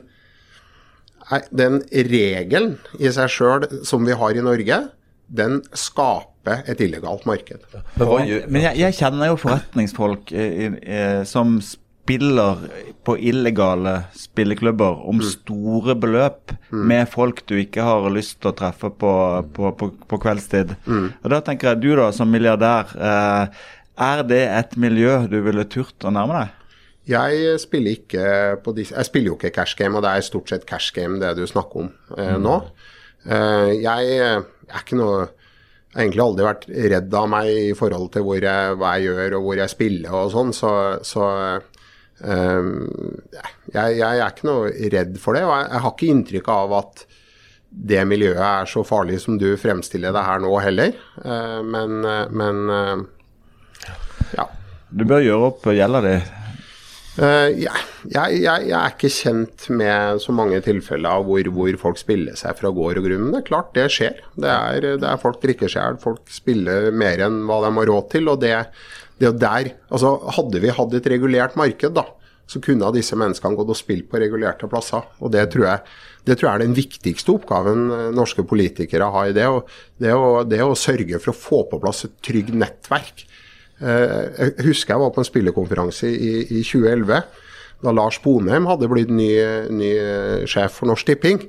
[1.56, 4.82] den regelen i seg sjøl som vi har i Norge,
[5.24, 7.64] den skaper et illegalt marked.
[7.96, 15.04] Men hva Men jeg, jeg kjenner jo forretningsfolk i, i, som spiller på illegale spilleklubber
[15.08, 19.12] om store beløp med folk du ikke har lyst til å treffe på,
[19.56, 20.74] på, på, på kveldstid.
[20.86, 23.64] Og da tenker jeg, du da som milliardær, eh,
[24.04, 26.60] er det et miljø du ville turt å nærme deg?
[27.04, 28.28] Jeg spiller ikke
[28.64, 31.18] på disse Jeg spiller jo ikke cash game, og det er stort sett cash game
[31.20, 32.54] det du snakker om eh, nå.
[33.28, 34.38] Eh, jeg, jeg
[34.72, 36.64] er ikke noe Jeg har egentlig aldri vært
[36.94, 40.16] redd av meg i forhold til hvor jeg, hva jeg gjør og hvor jeg spiller
[40.16, 40.72] og sånn, så,
[41.06, 41.28] så
[42.22, 45.44] jeg, jeg er ikke noe redd for det.
[45.46, 47.04] Og jeg, jeg har ikke inntrykk av at
[47.74, 50.94] det miljøet er så farlig som du fremstiller det her nå heller.
[51.24, 53.90] Eh, men, men eh,
[54.38, 54.48] ja.
[54.94, 56.16] Du bør gjøre opp gjelda di.
[57.14, 62.34] Jeg, jeg, jeg, er ikke kjent med så mange tilfeller av hvor, hvor folk spiller
[62.38, 63.26] seg fra gård og grunn.
[63.26, 64.18] Men det er klart, det skjer.
[64.34, 66.00] Det er, det er folk drikker seg i hjel.
[66.02, 68.30] Folk spiller mer enn hva de har råd til.
[68.32, 68.56] og det,
[69.18, 72.04] det er jo der, altså Hadde vi hatt et regulert marked, da,
[72.50, 75.06] så kunne disse menneskene gått og spilt på regulerte plasser.
[75.20, 75.84] og Det tror jeg,
[76.26, 79.46] det tror jeg er den viktigste oppgaven eh, norske politikere har i det.
[80.02, 83.24] Det, å, det å sørge for å få på plass et trygt nettverk.
[83.80, 87.24] Eh, Jeg husker jeg var på en spillekonferanse i, i 2011,
[87.84, 89.32] da Lars Bonheim hadde blitt ny,
[89.72, 89.90] ny
[90.48, 91.42] sjef for Norsk Tipping.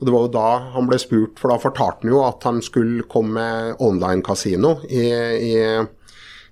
[0.00, 2.60] Og Det var jo da han ble spurt, for da fortalte han jo at han
[2.64, 5.02] skulle komme med online-kasino i,
[5.50, 5.54] i,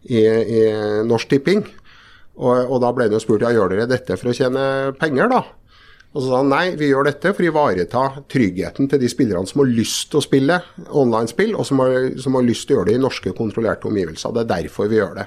[0.05, 0.63] i, i
[1.09, 1.65] Norsk Tipping.
[2.39, 5.43] Og, og da ble jo spurt ja, gjør dere dette for å tjene penger, da?
[6.15, 9.49] Og så sa han nei, vi gjør dette for å ivareta tryggheten til de spillerne
[9.51, 10.57] som har lyst til å spille
[10.97, 14.33] online-spill, og som har, som har lyst til å gjøre det i norske kontrollerte omgivelser.
[14.33, 15.27] Det er derfor vi gjør det.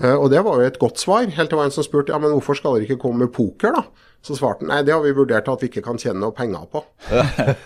[0.00, 2.14] Eh, og det var jo et godt svar, helt til det var en som spurte
[2.14, 4.08] ja, men hvorfor skal dere ikke komme med poker, da?
[4.22, 6.68] Så svarte han nei, det har vi vurdert at vi ikke kan tjene noe penger
[6.70, 6.78] på.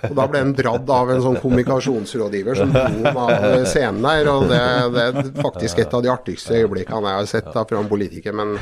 [0.09, 4.31] og da ble han dradd av en sånn kommunikasjonsrådgiver som dro ham av scenen der.
[4.33, 4.63] Og det,
[4.95, 8.33] det er faktisk et av de artigste øyeblikkene jeg har sett da fra en politiker.
[8.41, 8.57] Men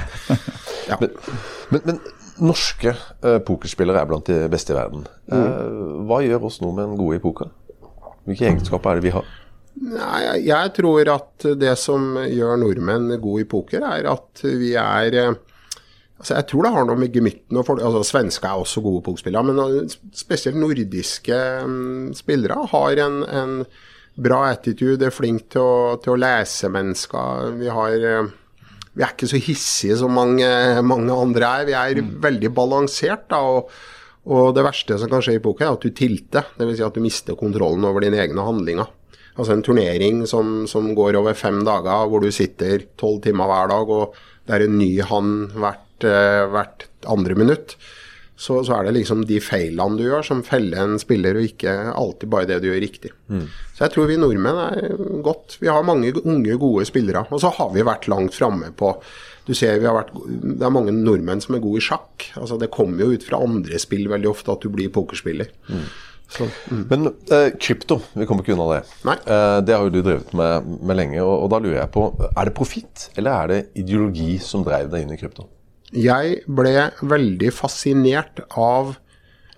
[0.91, 0.99] ja.
[0.99, 2.03] Men, men
[2.43, 5.07] norske uh, pokerspillere er blant de beste i verden.
[5.31, 7.55] Eh, hva gjør oss nordmenn gode i poker?
[8.27, 9.29] Hvilke egenskaper er det vi har?
[9.75, 15.19] Nei, jeg, tror at det som gjør nordmenn gode i poker, er at vi er
[15.19, 15.35] eh,
[16.15, 19.03] Altså jeg tror det har noe med gemytten og folk, altså Svensker er også gode
[19.05, 23.57] pokerspillere, men eh, spesielt nordiske mm, spillere har en, en
[24.15, 27.51] bra attitude, er flink til å, til å lese mennesker.
[27.59, 28.31] Vi, har, eh,
[28.95, 30.49] vi er ikke så hissige som mange,
[30.95, 31.69] mange andre er.
[31.69, 33.27] Vi er veldig balansert.
[33.35, 33.75] da, og,
[34.25, 36.47] og det verste som kan skje i poker, er at du tilter.
[36.57, 36.79] Dvs.
[36.79, 38.95] Si at du mister kontrollen over dine egne handlinger.
[39.35, 43.73] Altså en turnering som, som går over fem dager, hvor du sitter tolv timer hver
[43.73, 44.15] dag, og
[44.47, 47.75] det er en ny hand hvert, eh, hvert andre minutt.
[48.37, 51.75] Så, så er det liksom de feilene du gjør, som feller en spiller, og ikke
[51.95, 53.13] alltid bare det du gjør riktig.
[53.75, 55.59] Så jeg tror vi nordmenn er godt.
[55.63, 57.23] Vi har mange unge, gode spillere.
[57.31, 58.91] Og så har vi vært langt framme på
[59.45, 62.31] du ser vi har vært, Det er mange nordmenn som er gode i sjakk.
[62.41, 65.51] altså Det kommer jo ut fra andre spill veldig ofte at du blir pokerspiller.
[66.31, 66.85] Så, mm.
[66.91, 68.81] Men eh, krypto, vi kommer ikke unna det.
[69.13, 72.07] Eh, det har jo du drevet med, med lenge, og, og da lurer jeg på
[72.31, 75.47] Er det profitt, eller er det ideologi som drev deg inn i krypto?
[75.95, 78.97] Jeg ble veldig fascinert av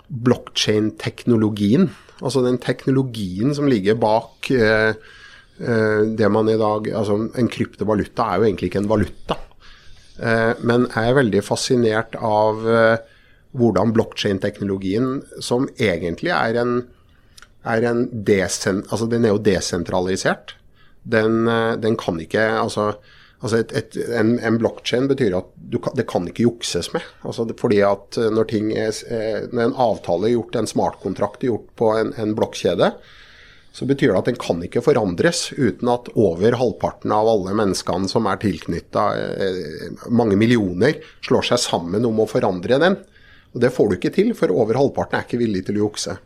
[0.06, 1.88] blokkjein-teknologien.
[2.20, 8.30] Altså den teknologien som ligger bak eh, eh, det man i dag Altså en kryptovaluta
[8.30, 9.38] er jo egentlig ikke en valuta.
[10.16, 12.96] Eh, men jeg er veldig fascinert av eh,
[13.58, 16.78] hvordan blokkjein-teknologien, som egentlig er en,
[17.66, 20.56] er en desen, altså den er jo desentralisert.
[21.06, 22.96] Den, eh, den kan ikke altså
[23.44, 25.50] Altså et, et, en, en blokkjede betyr at
[25.84, 27.04] kan, det kan ikke jukses med.
[27.28, 31.50] Altså fordi at eh, når, er, eh, når en avtale er gjort, en smartkontrakt er
[31.50, 32.88] gjort på en, en blokkjede,
[33.76, 38.08] så betyr det at den kan ikke forandres uten at over halvparten av alle menneskene
[38.08, 39.04] som er tilknytta,
[40.08, 40.96] mange millioner,
[41.28, 42.96] slår seg sammen om å forandre den.
[43.54, 46.16] Og Det får du ikke til, for over halvparten er ikke villig til å jukse.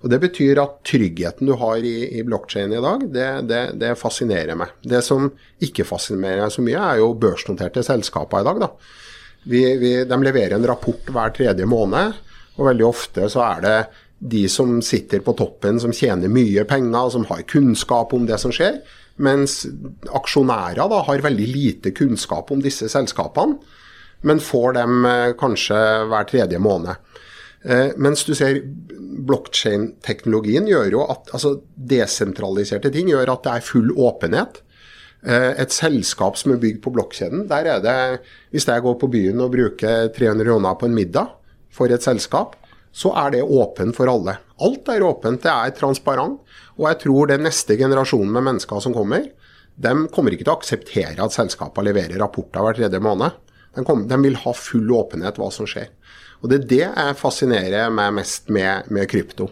[0.00, 3.96] Og Det betyr at tryggheten du har i, i blokkjeden i dag, det, det, det,
[4.00, 4.72] fascinerer meg.
[4.80, 5.28] Det som
[5.60, 8.62] ikke fascinerer meg så mye, er jo børsnoterte selskaper i dag.
[8.64, 8.70] da.
[9.44, 12.16] Vi, vi, de leverer en rapport hver tredje måned,
[12.56, 13.76] og veldig ofte så er det
[14.20, 18.52] de som sitter på toppen, som tjener mye penger, som har kunnskap om det som
[18.52, 18.82] skjer.
[19.20, 19.62] Mens
[20.16, 23.56] aksjonærer da har veldig lite kunnskap om disse selskapene,
[24.26, 25.78] men får dem eh, kanskje
[26.10, 26.98] hver tredje måned.
[27.64, 28.62] Eh, mens du ser
[29.28, 34.62] blokkjedeteknologien gjør jo at altså desentraliserte ting gjør at det er full åpenhet.
[35.20, 39.10] Eh, et selskap som er bygd på blokkjeden, der er det Hvis jeg går på
[39.12, 41.36] byen og bruker 300 kroner på en middag
[41.70, 42.56] for et selskap,
[42.92, 44.38] så er det åpent for alle.
[44.60, 46.40] Alt er åpent, det er transparent.
[46.78, 49.28] Og jeg tror den neste generasjonen med mennesker som kommer,
[49.80, 53.36] de kommer ikke til å akseptere at selskapene leverer rapporter hver tredje måned.
[53.76, 55.90] De, kom, de, vil ha full åpenhet hva som skjer.
[56.40, 59.50] Og Det er det jeg fascinerer meg mest med, med krypto.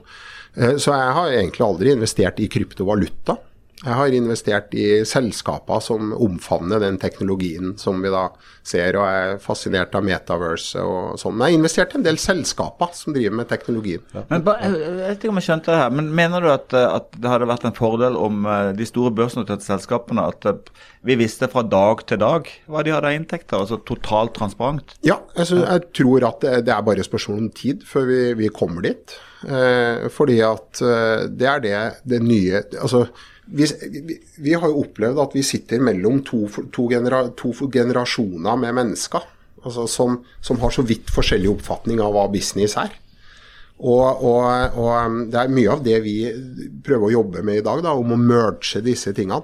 [0.56, 3.38] Eh, så jeg har egentlig aldri investert i kryptovaluta.
[3.78, 8.24] Jeg har investert i selskaper som omfavner den teknologien som vi da
[8.66, 11.38] ser, og er fascinert av metaverse og sånn.
[11.38, 14.02] Jeg har investert i en del selskaper som driver med teknologien.
[14.16, 14.24] Ja.
[14.32, 17.30] Men Jeg vet ikke om jeg skjønte det her, men mener du at, at det
[17.30, 20.74] hadde vært en fordel om eh, de store børsnoterte selskapene at eh,
[21.06, 24.98] vi visste fra dag til dag hva de hadde av inntekter, altså totalt transparent?
[25.06, 28.52] Ja, altså, jeg tror at det, det, er bare spørsmål om tid før vi, vi
[28.52, 29.16] kommer dit.
[29.46, 33.06] Eh, fordi at eh, det er det, det nye altså
[33.50, 33.66] vi,
[34.36, 39.24] vi, har jo opplevd at vi sitter mellom to, to, genera, to generasjoner med mennesker
[39.64, 42.92] altså som, som, har så vidt forskjellig oppfatning av hva business er.
[43.78, 46.16] Og, og, og, um, Det er mye av det vi
[46.84, 49.42] prøver å jobbe med i dag, da, om å merge disse tingene.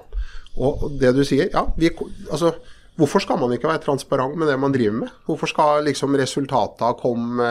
[0.55, 1.91] Og det du sier, ja, vi,
[2.29, 2.55] altså,
[2.95, 5.15] Hvorfor skal man ikke være transparent med det man driver med?
[5.27, 7.49] Hvorfor skal liksom resultatene komme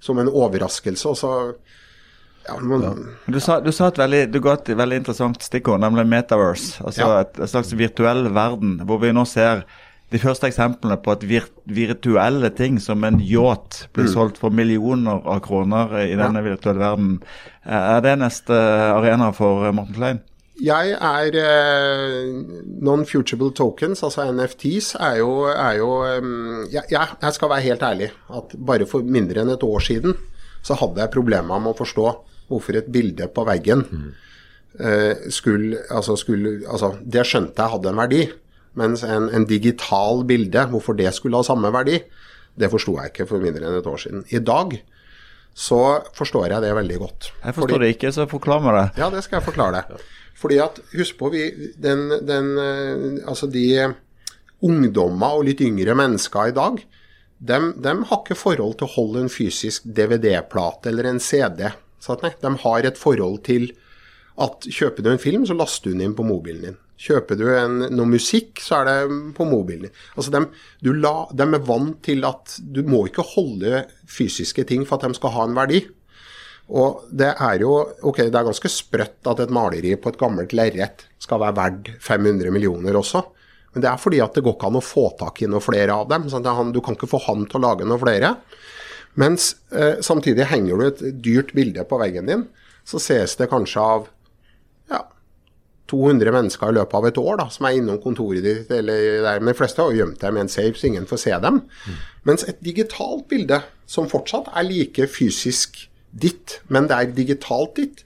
[0.00, 1.12] som en overraskelse?
[1.12, 1.58] og
[2.48, 2.94] ja, man, ja.
[3.26, 6.78] Du, sa, du, sa, et veldig, du ga et veldig interessant stikkord, nemlig metaverse.
[6.84, 7.20] Altså ja.
[7.26, 9.66] et, et, slags virtuell verden, hvor vi nå ser
[10.08, 14.14] de første eksemplene på at vir, virtuelle ting som en yacht blir mm.
[14.14, 17.18] solgt for millioner av kroner i denne virtuelle verden.
[17.68, 18.56] Er det neste
[18.94, 20.24] arena for Morten Klein?
[20.58, 22.30] Jeg er eh,
[22.82, 28.08] Non-futurable tokens, altså NFTs, er jo, er jo um, jeg, jeg, skal være helt ærlig
[28.34, 30.16] at bare for mindre enn et år siden
[30.66, 32.08] så hadde jeg problemer med å forstå
[32.48, 38.02] hvorfor et bilde på veggen uh, skulle, altså skulle altså, Det skjønte jeg hadde en
[38.02, 38.22] verdi.
[38.78, 41.98] Mens en, en, digital bilde, hvorfor det skulle ha samme verdi,
[42.58, 44.22] det forsto jeg ikke for mindre enn et år siden.
[44.34, 44.76] I dag
[45.58, 45.80] så
[46.14, 47.30] forstår jeg det veldig godt.
[47.42, 48.86] Jeg forstår Fordi, det ikke, så forklar meg det.
[49.02, 50.04] Ja, det skal jeg forklare deg.
[50.38, 51.48] Fordi at, husk på, vi,
[51.82, 53.64] den, den, eh, altså de
[54.62, 56.78] ungdommer og litt yngre mennesker i dag,
[57.38, 61.66] de, de har ikke forhold til å holde en fysisk DVD-plate eller en CD.
[62.22, 63.70] Nei, de har et forhold til
[64.38, 66.78] at kjøper du en film, så laster du den inn på mobilen din.
[66.98, 69.94] Kjøper du en, noe musikk, så er det på mobilen din.
[70.14, 70.42] Altså de,
[70.94, 75.18] la, de, er vant til at du må ikke holde fysiske ting for at de
[75.18, 75.82] skal ha en verdi.
[76.68, 80.52] Og det er jo ok, det er ganske sprøtt at et maleri på et gammelt
[80.56, 83.24] lerret skal være verdt 500 millioner også.
[83.72, 85.96] Men det er fordi at det går ikke an å få tak i noen flere
[85.96, 86.26] av dem.
[86.30, 88.34] Sånn han, du kan ikke få han til å lage noen flere.
[89.18, 92.46] Mens eh, samtidig henger du et dyrt bilde på veggen din,
[92.86, 94.06] så ses det kanskje av
[94.92, 95.02] ja,
[95.90, 98.70] 200 mennesker i løpet av et år da, som er innom kontoret ditt.
[98.70, 101.34] eller der, Men de fleste har gjemt dem i en safe, så ingen får se
[101.44, 101.62] dem.
[101.66, 101.98] Mm.
[102.30, 108.04] Mens et digitalt bilde, som fortsatt er like fysisk ditt, men det er digitalt ditt,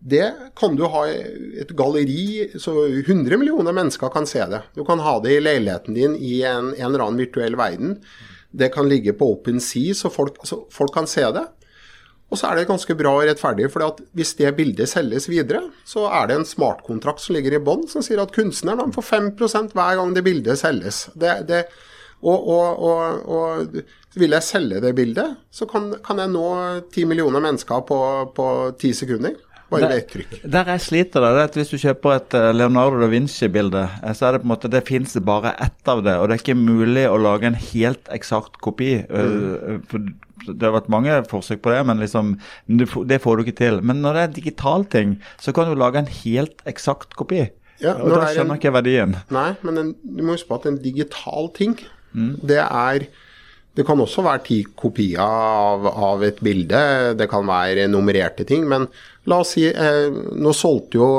[0.00, 4.62] det kan du ha et galleri, så 100 millioner mennesker kan se det.
[4.72, 7.98] Du kan ha det i leiligheten din i en, en eller annen virtuell verden.
[8.50, 11.46] Det kan ligge på Open Sea, så folk, altså, folk kan se det.
[12.30, 16.06] Og så er det ganske bra og rettferdig, for hvis det bildet selges videre, så
[16.14, 19.96] er det en smartkontrakt som ligger i bånn, som sier at kunstneren får 5% hver
[19.98, 21.08] gang det bildet selges.
[21.18, 21.64] Det, det,
[22.22, 23.80] og, og, og, og,
[24.14, 26.46] vil jeg selge det bildet, så kan, kan jeg nå
[26.94, 28.46] 10 millioner mennesker på
[28.78, 29.34] ti sekunder.
[29.70, 30.32] Bare ved et trykk.
[30.52, 34.16] Der jeg sliter, det er at hvis du kjøper et eh, Leonardo da Vinci-bilde, eh,
[34.16, 36.16] så er det på en måte, det finnes bare ett av det.
[36.18, 38.96] Og det er ikke mulig å lage en helt eksakt kopi.
[39.04, 39.30] Eh,
[39.70, 40.10] mm.
[40.48, 42.34] Det har vært mange forsøk på det, men liksom,
[42.66, 43.80] det får du ikke til.
[43.86, 47.46] Men når det er en digital ting, så kan du lage en helt eksakt kopi.
[47.80, 49.16] Ja, og da skjønner jeg ikke verdien.
[49.32, 51.78] Nei, men en, du må huske på at en digital ting,
[52.12, 52.32] mm.
[52.48, 53.06] det er
[53.78, 56.80] det kan også være ti kopier av, av, et bilde,
[57.18, 58.66] det kan være nummererte ting.
[58.70, 58.88] Men
[59.30, 61.10] la oss si, eh, nå solgte jo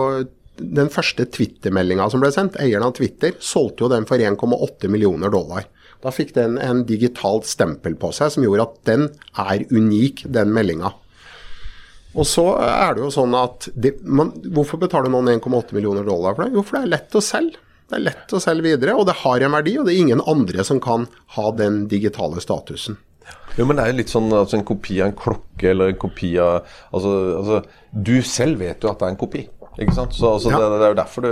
[0.62, 5.32] den første Twitter-meldinga som ble sendt, eieren av Twitter, solgte jo den for 1,8 millioner
[5.34, 5.70] dollar.
[6.02, 9.08] Da fikk den en digitalt stempel på seg som gjorde at den
[9.40, 10.94] er unik, den meldinga.
[12.12, 16.36] Og så er det jo sånn at det, man, Hvorfor betaler noen 1,8 millioner dollar
[16.36, 16.58] for det?
[16.58, 17.62] Jo, for det er lett å selge.
[17.92, 20.22] Det er lett å selge videre, og det har en verdi, og det er ingen
[20.32, 22.96] andre som kan ha den digitale statusen.
[23.58, 26.00] Jo, men det er jo litt sånn altså en kopi av en klokke eller en
[26.00, 26.62] kopi av
[26.96, 27.58] altså, altså,
[27.92, 29.42] Du selv vet jo at det er en kopi.
[29.80, 30.16] Ikke sant?
[30.16, 30.58] Så altså, Ja.
[30.60, 31.30] det, det er jo derfor du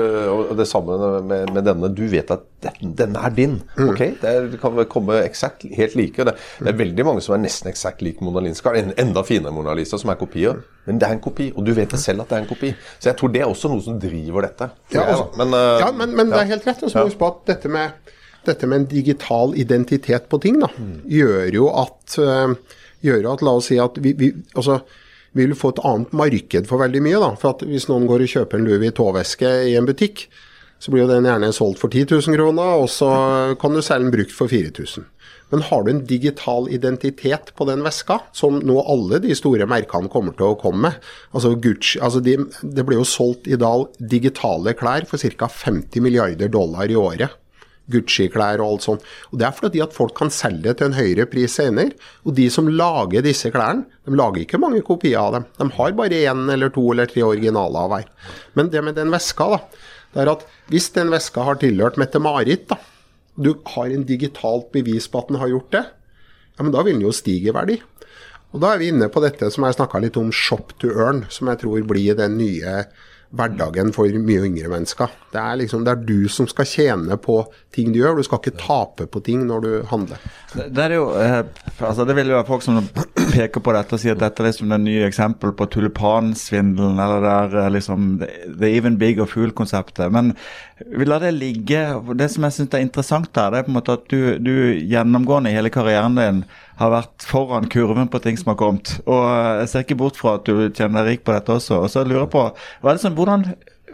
[0.49, 0.95] og det samme
[1.27, 1.89] med, med denne.
[1.95, 3.57] Du vet at den, denne er din.
[3.77, 3.89] Mm.
[3.89, 3.99] ok?
[4.21, 6.23] Det, kan komme eksakt helt like.
[6.23, 8.71] Det, det er veldig mange som er nesten eksakt lik Mona Lisa.
[8.79, 10.61] En, enda finere Mona Lisa, som er kopier.
[10.87, 12.71] Men det er en kopi, og du vet det selv at det er en kopi.
[12.99, 14.69] Så jeg tror det er også noe som driver dette.
[14.93, 16.83] Ja, jeg, altså, men, uh, ja, men, men det er helt rett.
[16.83, 18.15] Og så må vi huske på at dette med,
[18.47, 20.71] dette med en digital identitet på ting, da,
[21.11, 22.55] gjør jo at øh,
[23.03, 24.79] gjør at La oss si at vi, vi altså,
[25.34, 27.19] vi vil få et annet marked for veldig mye.
[27.21, 30.27] da, for Hvis noen går og kjøper en Louis Vuitton-veske i en butikk,
[30.80, 33.09] så blir jo den gjerne solgt for 10 000 kroner, og så
[33.59, 35.05] kan du selge den brukt for 4000.
[35.49, 40.11] Men har du en digital identitet på den veska, som nå alle de store merkene
[40.11, 43.88] kommer til å komme med altså Gucci, altså de, Det blir jo solgt i dag
[43.97, 45.49] digitale klær for ca.
[45.49, 47.34] 50 milliarder dollar i året.
[47.91, 49.05] Gucci-klær og alt sånt.
[49.31, 51.95] Og Det er fordi at folk kan selge til en høyere pris senere.
[52.25, 55.47] Og de som lager disse klærne, de lager ikke mange kopier av dem.
[55.57, 58.09] De har bare én eller to eller tre originaler av hver.
[58.55, 59.61] Men det med den veska, da,
[60.13, 62.79] det er at hvis den veska har tilhørt Mette-Marit, da,
[63.37, 65.85] og du har en digitalt bevis på at den har gjort det,
[66.57, 67.77] ja, men da vil den jo stige i verdi.
[68.49, 71.23] Og da er vi inne på dette som jeg snakka litt om, shop to earn,
[71.31, 72.81] som jeg tror blir den nye
[73.30, 75.11] hverdagen for mye yngre mennesker.
[75.30, 77.43] Det er liksom, det er du som skal tjene på
[77.75, 80.23] ting du gjør, du skal ikke tape på ting når du handler.
[80.55, 81.43] Det, det er jo eh,
[81.77, 82.80] altså Det vil jo være folk som
[83.36, 87.21] peker på dette og sier at dette er liksom det nye eksempel på tulipansvindelen, eller
[87.25, 90.09] det er eh, liksom the, even bigger fool-konseptet.
[90.15, 90.34] Men
[90.89, 91.84] vi lar det ligge.
[92.17, 94.55] Det som jeg syns er interessant her, det er på en måte at du, du
[94.73, 96.41] gjennomgående i hele karrieren din
[96.80, 98.95] har vært foran kurven på ting som har kommet.
[99.05, 101.84] Og eh, jeg ser ikke bort fra at du tjener deg rik på dette også.
[101.84, 102.45] Og så lurer jeg på,
[103.03, 103.45] sånn, hvordan,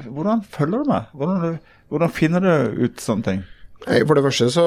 [0.05, 1.11] hvordan følger du med?
[1.17, 1.59] Hvordan,
[1.93, 3.43] hvordan finner du ut sånne ting?
[3.85, 4.65] For det første så,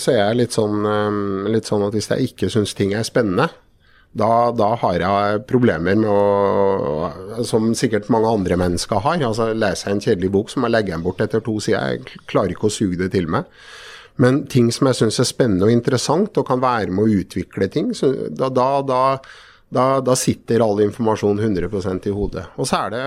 [0.00, 3.04] så er jeg litt sånn, um, litt sånn at hvis jeg ikke syns ting er
[3.04, 3.50] spennende,
[4.14, 9.18] da, da har jeg problemer med å Som sikkert mange andre mennesker har.
[9.26, 11.96] altså Leser jeg en kjedelig bok, så må jeg legge den bort etter to sider.
[11.96, 13.50] Jeg klarer ikke å suge det til meg.
[14.22, 17.68] Men ting som jeg syns er spennende og interessant, og kan være med å utvikle
[17.72, 17.90] ting,
[18.38, 18.68] da, da,
[19.74, 22.46] da, da sitter all informasjon 100% i hodet.
[22.54, 23.04] Og så er det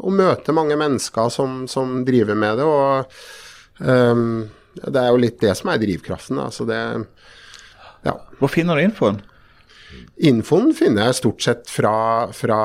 [0.00, 2.64] å møte mange mennesker som, som driver med det.
[2.64, 4.46] og um,
[4.80, 6.40] Det er jo litt det som er drivkraften.
[6.40, 6.80] Altså det,
[8.08, 8.16] ja.
[8.40, 9.20] Hvor finner du infoen?
[10.28, 11.92] Infoen finner jeg stort sett fra,
[12.34, 12.58] fra,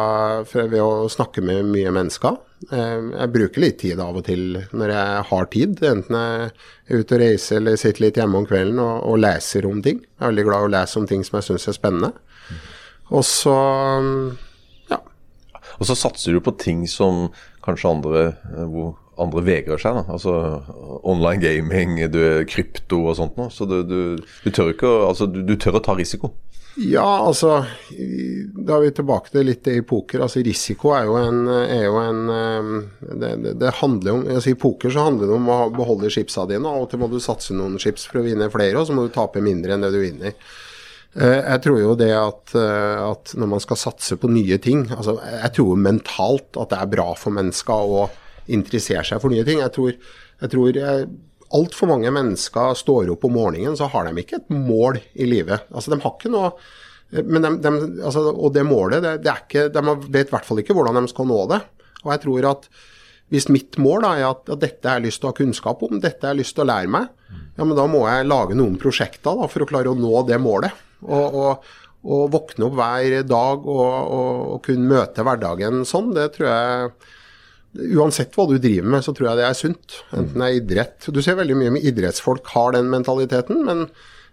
[0.47, 2.37] fra ved å snakke med mye mennesker.
[2.71, 7.01] Eh, Jeg bruker litt tid av og til når jeg har tid, enten jeg er
[7.03, 9.99] ute og reiser eller sitter litt hjemme om kvelden og, og leser om ting.
[10.05, 12.13] Jeg er veldig glad i å lese om ting som jeg syns er spennende.
[13.11, 13.55] Og så
[14.91, 14.99] ja.
[15.79, 17.27] Og så satser du på ting som
[17.65, 19.97] kanskje andre eh, hvor andre vegrer seg.
[19.99, 20.31] da, altså
[21.05, 21.97] Online gaming,
[22.49, 23.51] krypto og sånt noe.
[23.53, 26.31] Så du, du, du tør ikke altså, du, du tør å ta risiko.
[26.79, 27.65] Ja, altså
[28.65, 30.21] Da er vi tilbake til litt det i poker.
[30.23, 32.21] altså Risiko er jo en, er jo en
[33.19, 36.45] det, det, det handler om, altså I poker så handler det om å beholde chipsa
[36.49, 36.63] dine.
[36.67, 39.03] Av og til må du satse noen chips for å vinne flere, og så må
[39.07, 40.37] du tape mindre enn det du vinner.
[41.13, 44.85] Eh, Jeg tror jo det at, eh, at når man skal satse på nye ting
[44.95, 48.05] altså Jeg tror jo mentalt at det er bra for mennesker å
[48.47, 49.59] interessere seg for nye ting.
[49.59, 49.91] Jeg tror,
[50.41, 51.09] jeg tror jeg,
[51.57, 55.67] altfor mange mennesker står opp om morgenen, så har de ikke et mål i livet.
[55.71, 56.53] Altså, de har ikke noe
[57.11, 57.71] men de, de,
[58.07, 61.11] altså, Og det målet, det, det ikke, de vet i hvert fall ikke hvordan de
[61.11, 61.59] skal nå det.
[62.05, 62.69] Og jeg tror at
[63.31, 65.83] hvis mitt mål da, er at, at dette har jeg lyst til å ha kunnskap
[65.87, 67.11] om, dette har jeg lyst til å lære meg,
[67.55, 70.39] ja, men da må jeg lage noen prosjekter da, for å klare å nå det
[70.43, 70.75] målet.
[71.03, 71.69] Og, og,
[72.01, 76.91] og våkne opp hver dag og, og, og kunne møte hverdagen sånn, det tror jeg
[77.71, 79.99] Uansett hva du driver med, så tror jeg det er sunt.
[80.11, 83.85] Enten det er idrett Du ser veldig mye med idrettsfolk har den mentaliteten, men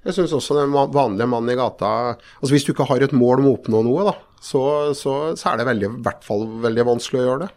[0.06, 3.42] jeg syns også den vanlige mannen i gata altså Hvis du ikke har et mål
[3.42, 4.62] om å oppnå noe, da, så,
[4.96, 7.50] så, så er det i hvert fall veldig vanskelig å gjøre det.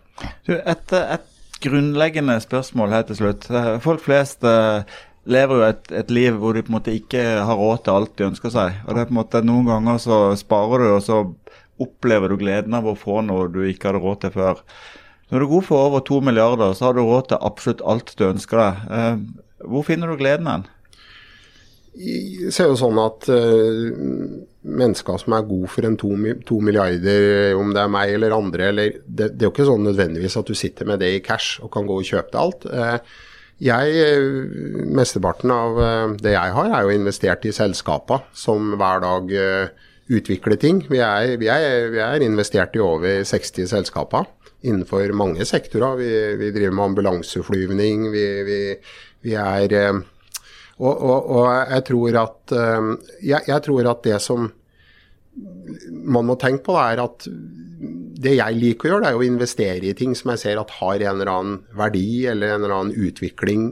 [0.47, 1.29] Du, et, et
[1.61, 3.47] grunnleggende spørsmål her til slutt.
[3.85, 4.85] Folk flest eh,
[5.29, 8.15] lever jo et, et liv hvor de på en måte ikke har råd til alt
[8.17, 8.81] de ønsker seg.
[8.85, 11.21] Og det er på en måte Noen ganger så sparer du, og så
[11.81, 14.65] opplever du gleden av å få noe du ikke hadde råd til før.
[15.31, 18.13] Når du er god for over to milliarder, så har du råd til absolutt alt
[18.19, 18.85] du ønsker deg.
[18.91, 20.67] Eh, Hvor finner du gleden hen?
[21.91, 23.89] Jeg ser jo sånn at eh,
[24.63, 26.11] mennesker som er gode for en to,
[26.47, 29.83] to milliarder, om det er meg eller andre, eller det, det er jo ikke sånn
[29.89, 32.67] nødvendigvis at du sitter med det i cash og kan gå og kjøpe deg alt.
[32.71, 33.19] Eh,
[33.61, 39.03] jeg, eh, Mesteparten av eh, det jeg har, er jo investert i selskaper som hver
[39.03, 39.35] dag
[40.11, 40.83] utvikler ting.
[40.91, 44.27] Vi er, vi, er, vi er investert i over 60 selskaper
[44.67, 45.97] innenfor mange sektorer.
[45.99, 46.09] Vi,
[46.41, 50.01] vi driver med ambulanseflyvning, vi, er eh,
[50.81, 51.45] og, og, og
[51.75, 52.89] jeg tror at eh,
[53.31, 54.49] jeg, jeg tror at det som
[55.91, 57.25] man må tenke på, er at
[58.21, 60.73] det jeg liker å gjøre, det er å investere i ting som jeg ser at
[60.81, 63.71] har en eller annen verdi eller en eller annen utvikling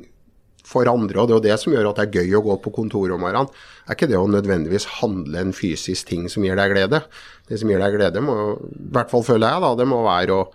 [0.70, 1.18] for andre.
[1.20, 3.16] og Det er jo det som gjør at det er gøy å gå på kontoret
[3.16, 3.50] om morgenen.
[3.88, 7.02] Er ikke det å nødvendigvis handle en fysisk ting som gir deg glede.
[7.50, 8.36] Det som gir deg glede, må,
[8.70, 10.48] i hvert fall føler jeg, da, det må være å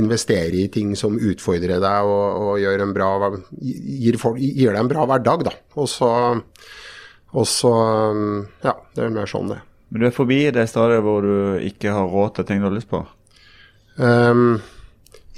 [0.00, 4.90] investere i ting som utfordrer deg og, og en bra, gir, folk, gir, deg en
[4.90, 5.46] bra hverdag.
[5.48, 5.54] Da.
[5.78, 6.10] Og så,
[7.34, 7.72] og så
[8.66, 9.62] Ja, det er mer sånn det.
[9.90, 12.76] Men du er forbi det stadiet hvor du ikke har råd til ting du har
[12.76, 13.02] lyst på?
[13.98, 14.60] Um,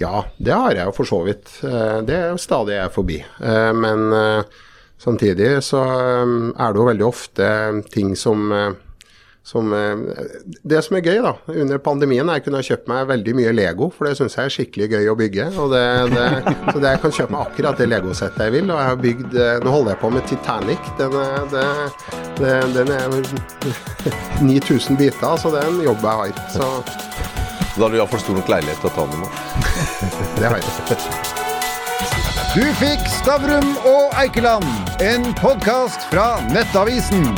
[0.01, 1.51] ja, det har jeg jo for så vidt.
[1.65, 3.19] Uh, det er jo stadig jeg er forbi.
[3.43, 4.63] Uh, men uh,
[5.01, 7.51] samtidig så er det jo veldig ofte
[7.93, 8.49] ting som
[9.43, 9.73] som,
[10.63, 13.55] det som er gøy, da, under pandemien er jeg kunne ha kjøpt meg veldig mye
[13.57, 15.49] Lego, for det syns jeg er skikkelig gøy å bygge.
[15.73, 15.83] det,
[16.13, 16.29] det,
[16.69, 18.71] Så det jeg kan kjøpe meg akkurat det Lego-settet jeg vil.
[18.71, 19.37] Og jeg har bygd
[19.67, 20.95] Nå holder jeg på med Titanic.
[21.03, 21.19] Den,
[21.51, 21.67] det,
[22.39, 23.19] det, den er
[24.47, 26.43] 9000 biter, så det er en jobb jeg har.
[26.55, 27.32] Så
[27.77, 29.31] da har du iallfall stor nok leilighet til å ta den med.
[30.39, 30.67] det har jeg.
[32.53, 34.69] Du fikk Stavrum og Eikeland,
[35.01, 37.31] en podkast fra Nettavisen.